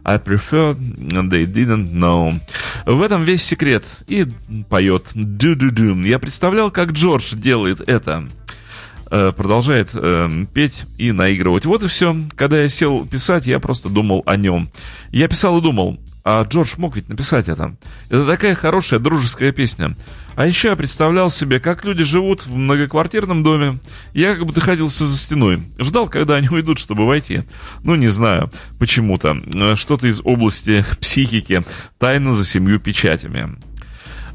[0.05, 2.39] I prefer they didn't know.
[2.85, 3.85] В этом весь секрет.
[4.07, 4.27] И
[4.69, 5.99] поет ду-ду-ду.
[6.03, 8.29] Я представлял, как Джордж делает это.
[9.11, 11.65] Э, Продолжает э, петь и наигрывать.
[11.65, 12.15] Вот и все.
[12.37, 14.69] Когда я сел писать, я просто думал о нем.
[15.11, 17.77] Я писал и думал, а Джордж мог ведь написать это.
[18.09, 19.95] Это такая хорошая дружеская песня.
[20.37, 23.79] А еще я представлял себе, как люди живут в многоквартирном доме.
[24.15, 25.63] Я как будто ходился за стеной.
[25.79, 27.43] Ждал, когда они уйдут, чтобы войти.
[27.85, 29.37] Ну, не знаю, почему-то.
[29.55, 31.63] Э, Что-то из области психики.
[31.99, 33.57] Тайна за семью печатями.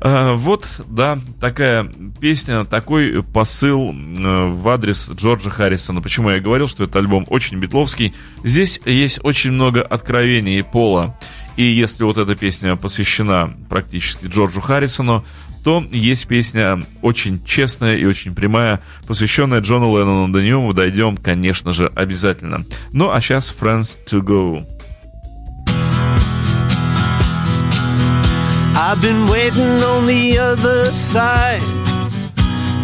[0.01, 6.01] А, Вот, да, такая песня, такой посыл э, в адрес Джорджа Харрисона.
[6.01, 8.13] Почему я говорил, что это альбом очень битловский.
[8.43, 11.19] Здесь есть очень много откровений Пола.
[11.55, 15.25] И если вот эта песня посвящена практически Джорджу Харрисону,
[15.63, 20.31] то есть песня очень честная и очень прямая, посвященная Джону Леннону.
[20.31, 22.63] До нее мы дойдем, конечно же, обязательно.
[22.93, 24.65] Ну, а сейчас Friends to Go.
[28.75, 31.61] I've been waiting on the other side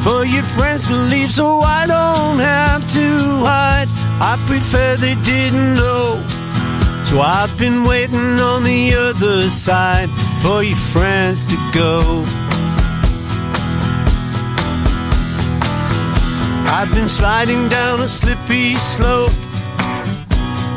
[0.03, 3.87] for your friends to leave so I don't have to hide.
[4.21, 6.21] I prefer they didn't know.
[7.15, 10.09] So I've been waiting on the other side
[10.43, 12.25] for your friends to go.
[16.75, 19.31] I've been sliding down a slippy slope.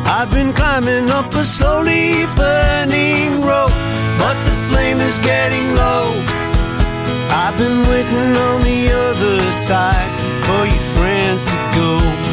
[0.06, 3.74] I've been climbing up a slowly burning rope,
[4.22, 6.22] but the flame is getting low.
[7.34, 10.12] I've been waiting on the other side
[10.46, 12.27] for your friends to go.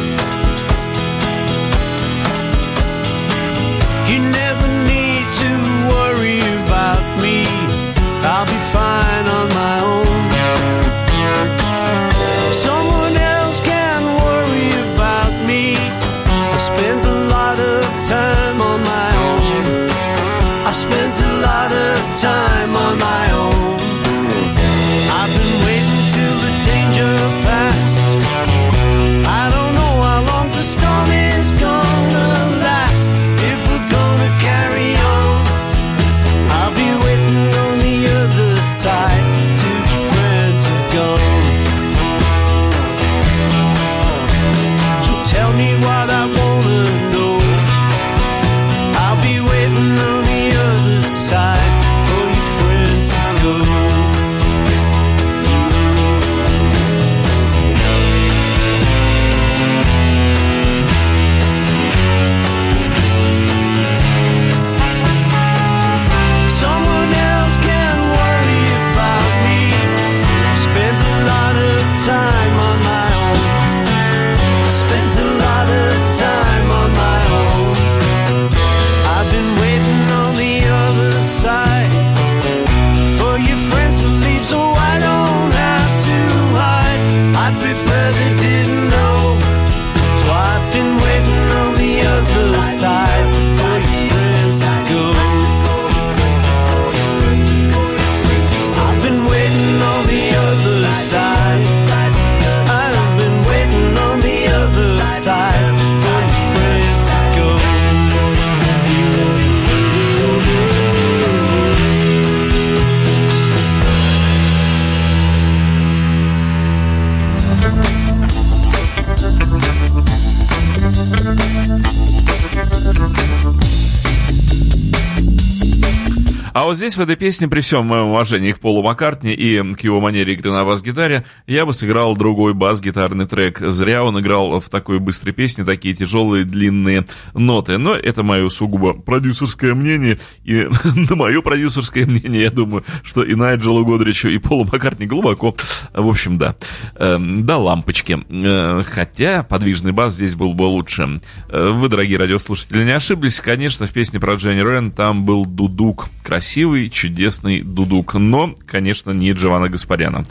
[126.96, 130.32] Здесь, в этой песне, при всем моем уважении к Полу Маккартни и к его манере
[130.32, 133.58] игры на бас-гитаре, я бы сыграл другой бас-гитарный трек.
[133.60, 137.78] Зря он играл в такой быстрой песне такие тяжелые длинные ноты.
[137.78, 140.18] Но это мое сугубо продюсерское мнение.
[140.44, 145.54] И на мое продюсерское мнение, я думаю, что и Найджелу Годричу, и Полу Маккартни глубоко,
[145.92, 146.56] в общем, да,
[146.94, 148.18] Эм, до лампочки.
[148.28, 151.20] Э, Хотя подвижный бас здесь был бы лучше.
[151.50, 153.40] Э, Вы, дорогие радиослушатели, не ошиблись.
[153.40, 156.06] Конечно, в песне про Дженни Рен там был дудук.
[156.22, 158.14] Красивый, чудесный дудук.
[158.14, 160.26] Но, конечно, не Джованна Гаспаряна.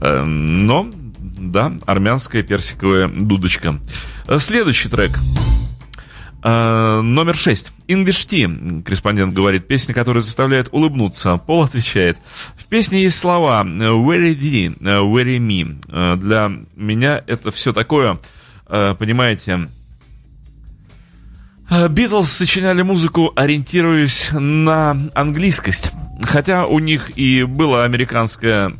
[0.00, 3.78] Э, Но, да, армянская персиковая дудочка.
[4.38, 5.12] Следующий трек.
[6.42, 7.72] Э, Номер шесть.
[7.88, 8.82] Tea.
[8.82, 11.36] Корреспондент говорит, песня, которая заставляет улыбнуться.
[11.38, 12.18] Пол отвечает.
[12.56, 15.80] В песне есть слова very thee, very me.
[15.88, 18.18] Э, Для меня это все такое,
[18.66, 19.68] понимаете,
[21.70, 25.90] Битлз сочиняли музыку, ориентируясь на английскость.
[26.22, 28.72] Хотя у них и было американское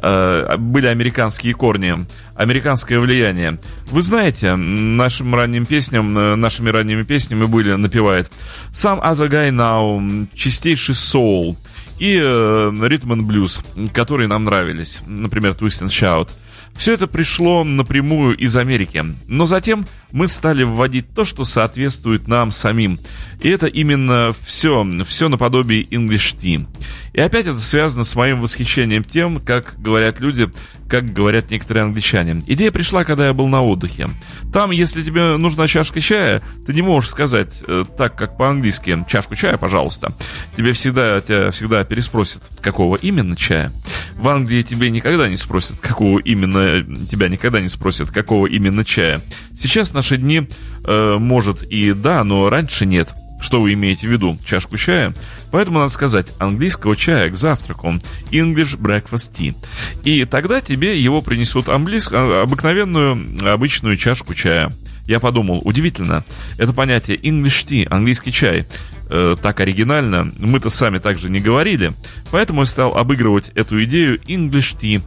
[0.00, 2.06] э, были американские корни,
[2.36, 3.58] американское влияние.
[3.86, 8.30] Вы знаете, нашим ранним песням, э, нашими ранними песнями были, напевает
[8.72, 11.58] Some Other Guy Now, чистейший соул
[11.98, 13.60] и ритм and блюз,
[13.92, 16.28] которые нам нравились, например, Twist and Shout.
[16.76, 19.04] Все это пришло напрямую из Америки.
[19.28, 22.98] Но затем мы стали вводить то, что соответствует нам самим.
[23.40, 26.66] И это именно все, все наподобие English Tea.
[27.12, 30.50] И опять это связано с моим восхищением тем, как говорят люди,
[30.88, 32.42] как говорят некоторые англичане.
[32.46, 34.08] Идея пришла, когда я был на отдыхе.
[34.52, 39.34] Там, если тебе нужна чашка чая, ты не можешь сказать э, так, как по-английски, чашку
[39.34, 40.12] чая, пожалуйста.
[40.56, 43.72] Тебе всегда, тебя всегда переспросят, какого именно чая.
[44.16, 49.20] В Англии тебе никогда не спросят, какого именно, тебя никогда не спросят, какого именно чая.
[49.58, 50.48] Сейчас в наши дни,
[50.84, 53.10] э, может и да, но раньше нет.
[53.42, 54.38] Что вы имеете в виду?
[54.46, 55.14] Чашку чая?
[55.50, 57.88] Поэтому надо сказать английского чая к завтраку.
[58.30, 59.54] English breakfast tea.
[60.04, 64.72] И тогда тебе его принесут английс- а, обыкновенную, обычную чашку чая.
[65.06, 66.24] Я подумал, удивительно,
[66.58, 68.64] это понятие English tea, английский чай,
[69.10, 71.92] э, так оригинально, мы-то сами также не говорили,
[72.30, 75.02] поэтому я стал обыгрывать эту идею English tea.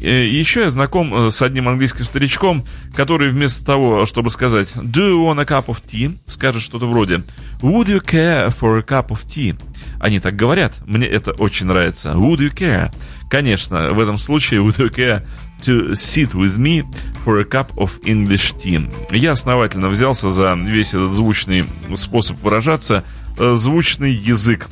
[0.00, 5.10] Э, Еще я знаком э, с одним английским старичком, который вместо того, чтобы сказать «Do
[5.10, 7.22] you want a cup of tea?» скажет что-то вроде
[7.62, 9.58] «Would you care for a cup of tea?»
[9.98, 12.10] Они так говорят, мне это очень нравится.
[12.10, 12.92] «Would you care?»
[13.28, 15.26] Конечно, в этом случае «Would you care
[15.62, 16.84] to sit with me
[17.24, 23.04] for a cup of English tea?» Я основательно взялся за весь этот звучный способ выражаться,
[23.38, 24.68] э, звучный язык.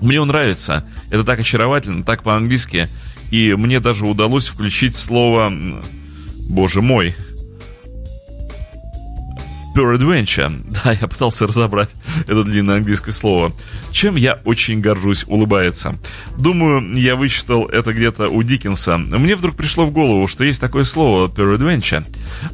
[0.00, 0.84] Мне он нравится.
[1.10, 2.88] Это так очаровательно, так по-английски.
[3.30, 5.52] И мне даже удалось включить слово,
[6.48, 7.14] боже мой,
[9.76, 10.62] Peradventure.
[10.84, 11.90] Да, я пытался разобрать
[12.26, 13.52] это длинное английское слово.
[13.92, 15.98] Чем я очень горжусь, улыбается.
[16.38, 18.98] Думаю, я вычитал это где-то у Диккенса.
[18.98, 22.04] Мне вдруг пришло в голову, что есть такое слово Peradventure.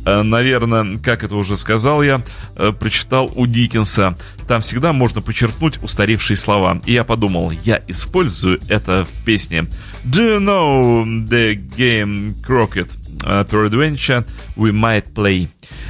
[0.05, 2.23] Э, Наверное, как это уже сказал я,
[2.57, 4.17] э, прочитал у Диккенса.
[4.49, 6.81] Там всегда можно подчеркнуть устаревшие слова.
[6.87, 9.67] И я подумал, я использую это в песне.
[10.05, 12.89] Do you know the game Crockett?
[13.23, 14.25] Uh, Peradventure
[14.57, 15.49] we might play.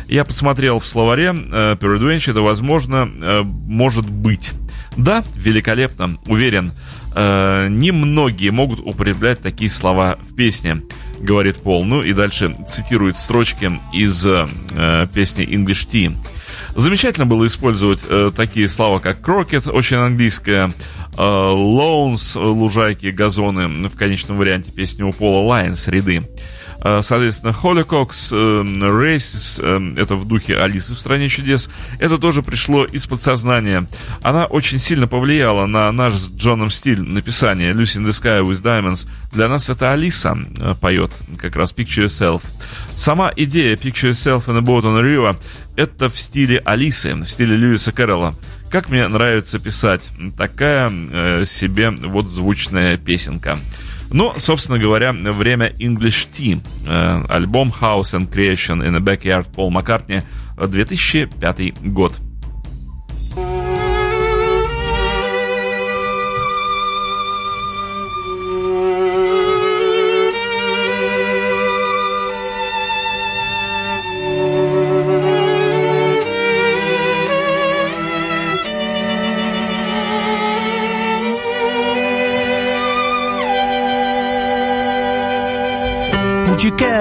[0.09, 4.53] Я посмотрел в словаре, uh, Peradventure это возможно, uh, может быть.
[4.97, 6.73] Да, великолепно, уверен.
[7.15, 10.83] Немногие могут употреблять такие слова в песне,
[11.21, 11.85] говорит Пол.
[11.85, 14.27] Ну и дальше цитирует строчки из
[15.13, 16.17] песни English Tea.
[16.75, 20.71] Замечательно было использовать э, такие слова, как крокет, очень английское,
[21.19, 26.23] э, лоунс, лужайки, газоны, в конечном варианте песни у Пола Лайнс, ряды.
[26.83, 31.69] Э, Соответственно, Холикокс, Рейсис, это в духе Алисы в «Стране чудес»,
[31.99, 33.87] это тоже пришло из подсознания.
[34.23, 38.63] Она очень сильно повлияла на наш с Джоном стиль написания «Lucy in the Sky with
[38.63, 39.07] Diamonds».
[39.33, 42.43] Для нас это Алиса э, поет, как раз «Picture Yourself».
[42.97, 45.37] Сама идея «Picture Yourself in a Boat on a River»
[45.77, 48.35] это в стиле Алисы, в стиле Льюиса Кэрролла.
[48.71, 53.59] Как мне нравится писать такая э, себе вот звучная песенка.
[54.13, 56.61] Ну, собственно говоря, время English Tea.
[56.87, 60.23] Э, альбом House and Creation in a Backyard Пол Маккартни,
[60.57, 62.21] 2005 год.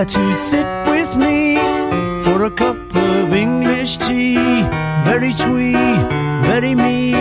[0.06, 1.56] Care to sit with me
[2.24, 4.36] for a cup of English tea?
[5.04, 5.74] Very twee,
[6.50, 7.14] very me,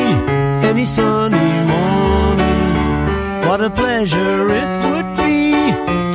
[0.70, 3.48] any sunny morning.
[3.48, 5.52] What a pleasure it would be,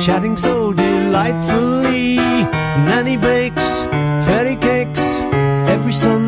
[0.04, 2.16] chatting so delightfully.
[2.16, 3.82] Nanny bakes
[4.26, 5.20] fairy cakes
[5.74, 6.25] every Sunday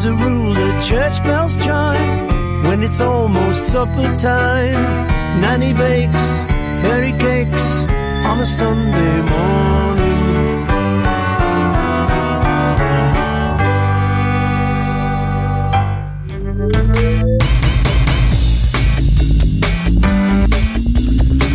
[0.00, 4.80] As a rule, the church bells chime when it's almost supper time.
[5.42, 6.40] Nanny bakes
[6.80, 7.84] fairy cakes
[8.24, 10.09] on a Sunday morning.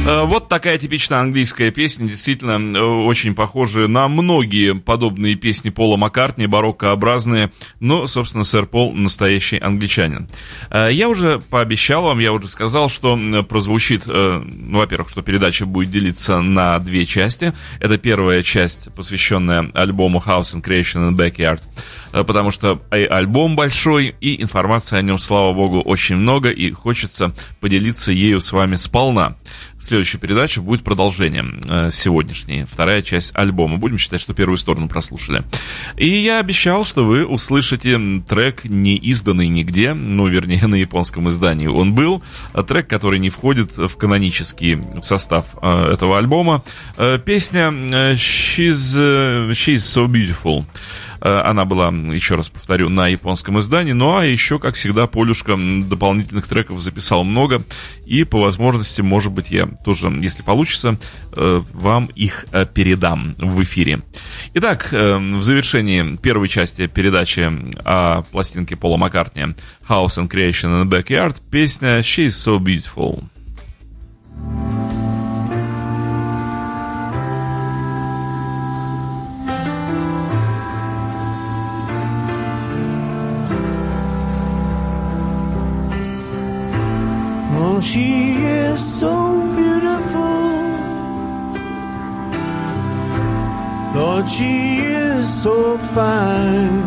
[0.05, 6.45] Вот такая типичная английская песня, действительно э, очень похожая на многие подобные песни Пола Маккартни,
[6.45, 10.29] бароккообразные, но, собственно, сэр Пол настоящий англичанин.
[10.69, 13.17] Э, Я уже пообещал вам, я уже сказал, что
[13.49, 17.53] прозвучит, э, ну, во-первых, что передача будет делиться на две части.
[17.79, 21.61] Это первая часть, посвященная альбому House and Creation in Backyard,
[22.13, 27.33] э, потому что альбом большой, и информации о нем, слава богу, очень много, и хочется
[27.59, 29.35] поделиться ею с вами сполна.
[29.85, 33.77] Следующая передача будет продолжением э, сегодняшней, вторая часть альбома.
[33.77, 35.43] Будем считать, что первую сторону прослушали.
[35.95, 41.67] И я обещал, что вы услышите трек, не изданный нигде, ну, вернее, на японском издании
[41.67, 46.63] он был, а трек, который не входит в канонический состав э, этого альбома.
[46.97, 50.65] Э, Песня э, She's, э, She's So Beautiful.
[51.25, 53.93] Э, Она была, еще раз повторю, на японском издании.
[53.93, 57.63] Ну а еще, как всегда, Полюшка дополнительных треков записал много.
[58.05, 60.99] И по возможности, может быть, я тоже, если получится,
[61.31, 64.01] э, вам их э, передам в эфире.
[64.53, 67.51] Итак, в завершении первой части передачи
[67.83, 69.55] о пластинке Пола Маккартни
[69.89, 73.23] House and Creation in the Backyard песня She's So Beautiful.
[87.77, 89.11] Oh, she is so
[89.53, 90.21] beautiful.
[93.93, 96.79] Lord, she is so fine.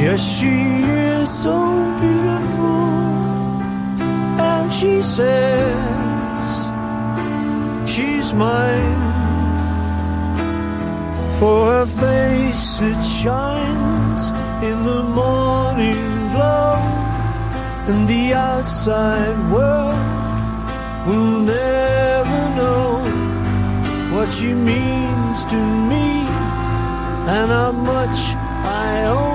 [0.00, 1.58] Yes, she is so
[2.00, 2.88] beautiful.
[4.40, 6.70] And she says,
[7.84, 9.02] She's mine.
[11.38, 14.30] For her face, it shines
[14.64, 16.95] in the morning glow
[17.88, 20.00] and the outside world.
[21.06, 22.88] Will never know
[24.14, 25.56] what she means to
[25.90, 26.06] me.
[27.34, 28.18] And how much
[28.64, 29.25] I owe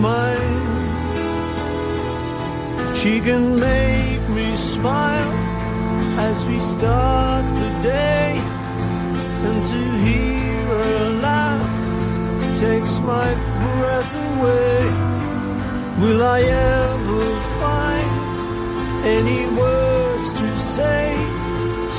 [0.00, 0.68] mine.
[2.96, 5.32] She can make me smile
[6.28, 8.40] as we start the day,
[9.46, 11.80] and to hear her laugh
[12.58, 13.28] takes my
[13.64, 14.80] breath away.
[16.02, 17.26] Will I ever
[17.60, 18.12] find
[19.16, 21.06] any words to say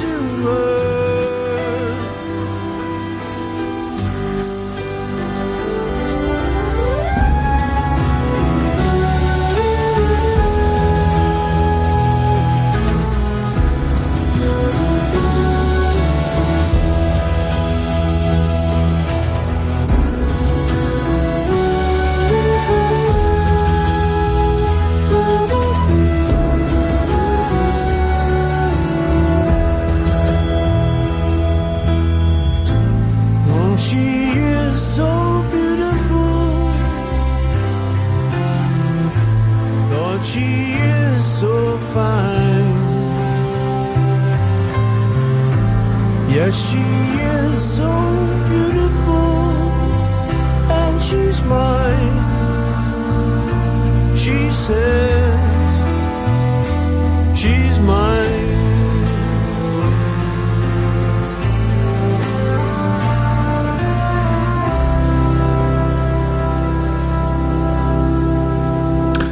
[0.01, 0.11] to
[0.45, 0.90] her?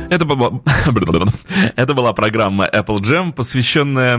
[0.09, 0.61] Это была,
[1.75, 4.17] это была программа Apple Jam, посвященная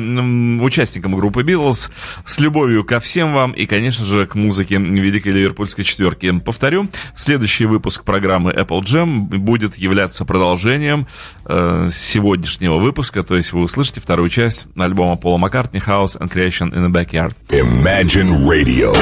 [0.62, 1.90] участникам группы Beatles
[2.24, 6.30] с любовью ко всем вам и, конечно же, к музыке Великой Ливерпульской четверки.
[6.38, 11.06] Повторю, следующий выпуск программы Apple Jam будет являться продолжением
[11.46, 16.72] э, сегодняшнего выпуска, то есть вы услышите вторую часть альбома Пола Маккартни «House and Creation
[16.72, 17.34] in the Backyard».
[17.50, 18.92] Imagine Radio,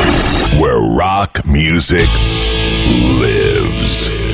[0.59, 2.09] where rock music
[3.20, 4.28] lives.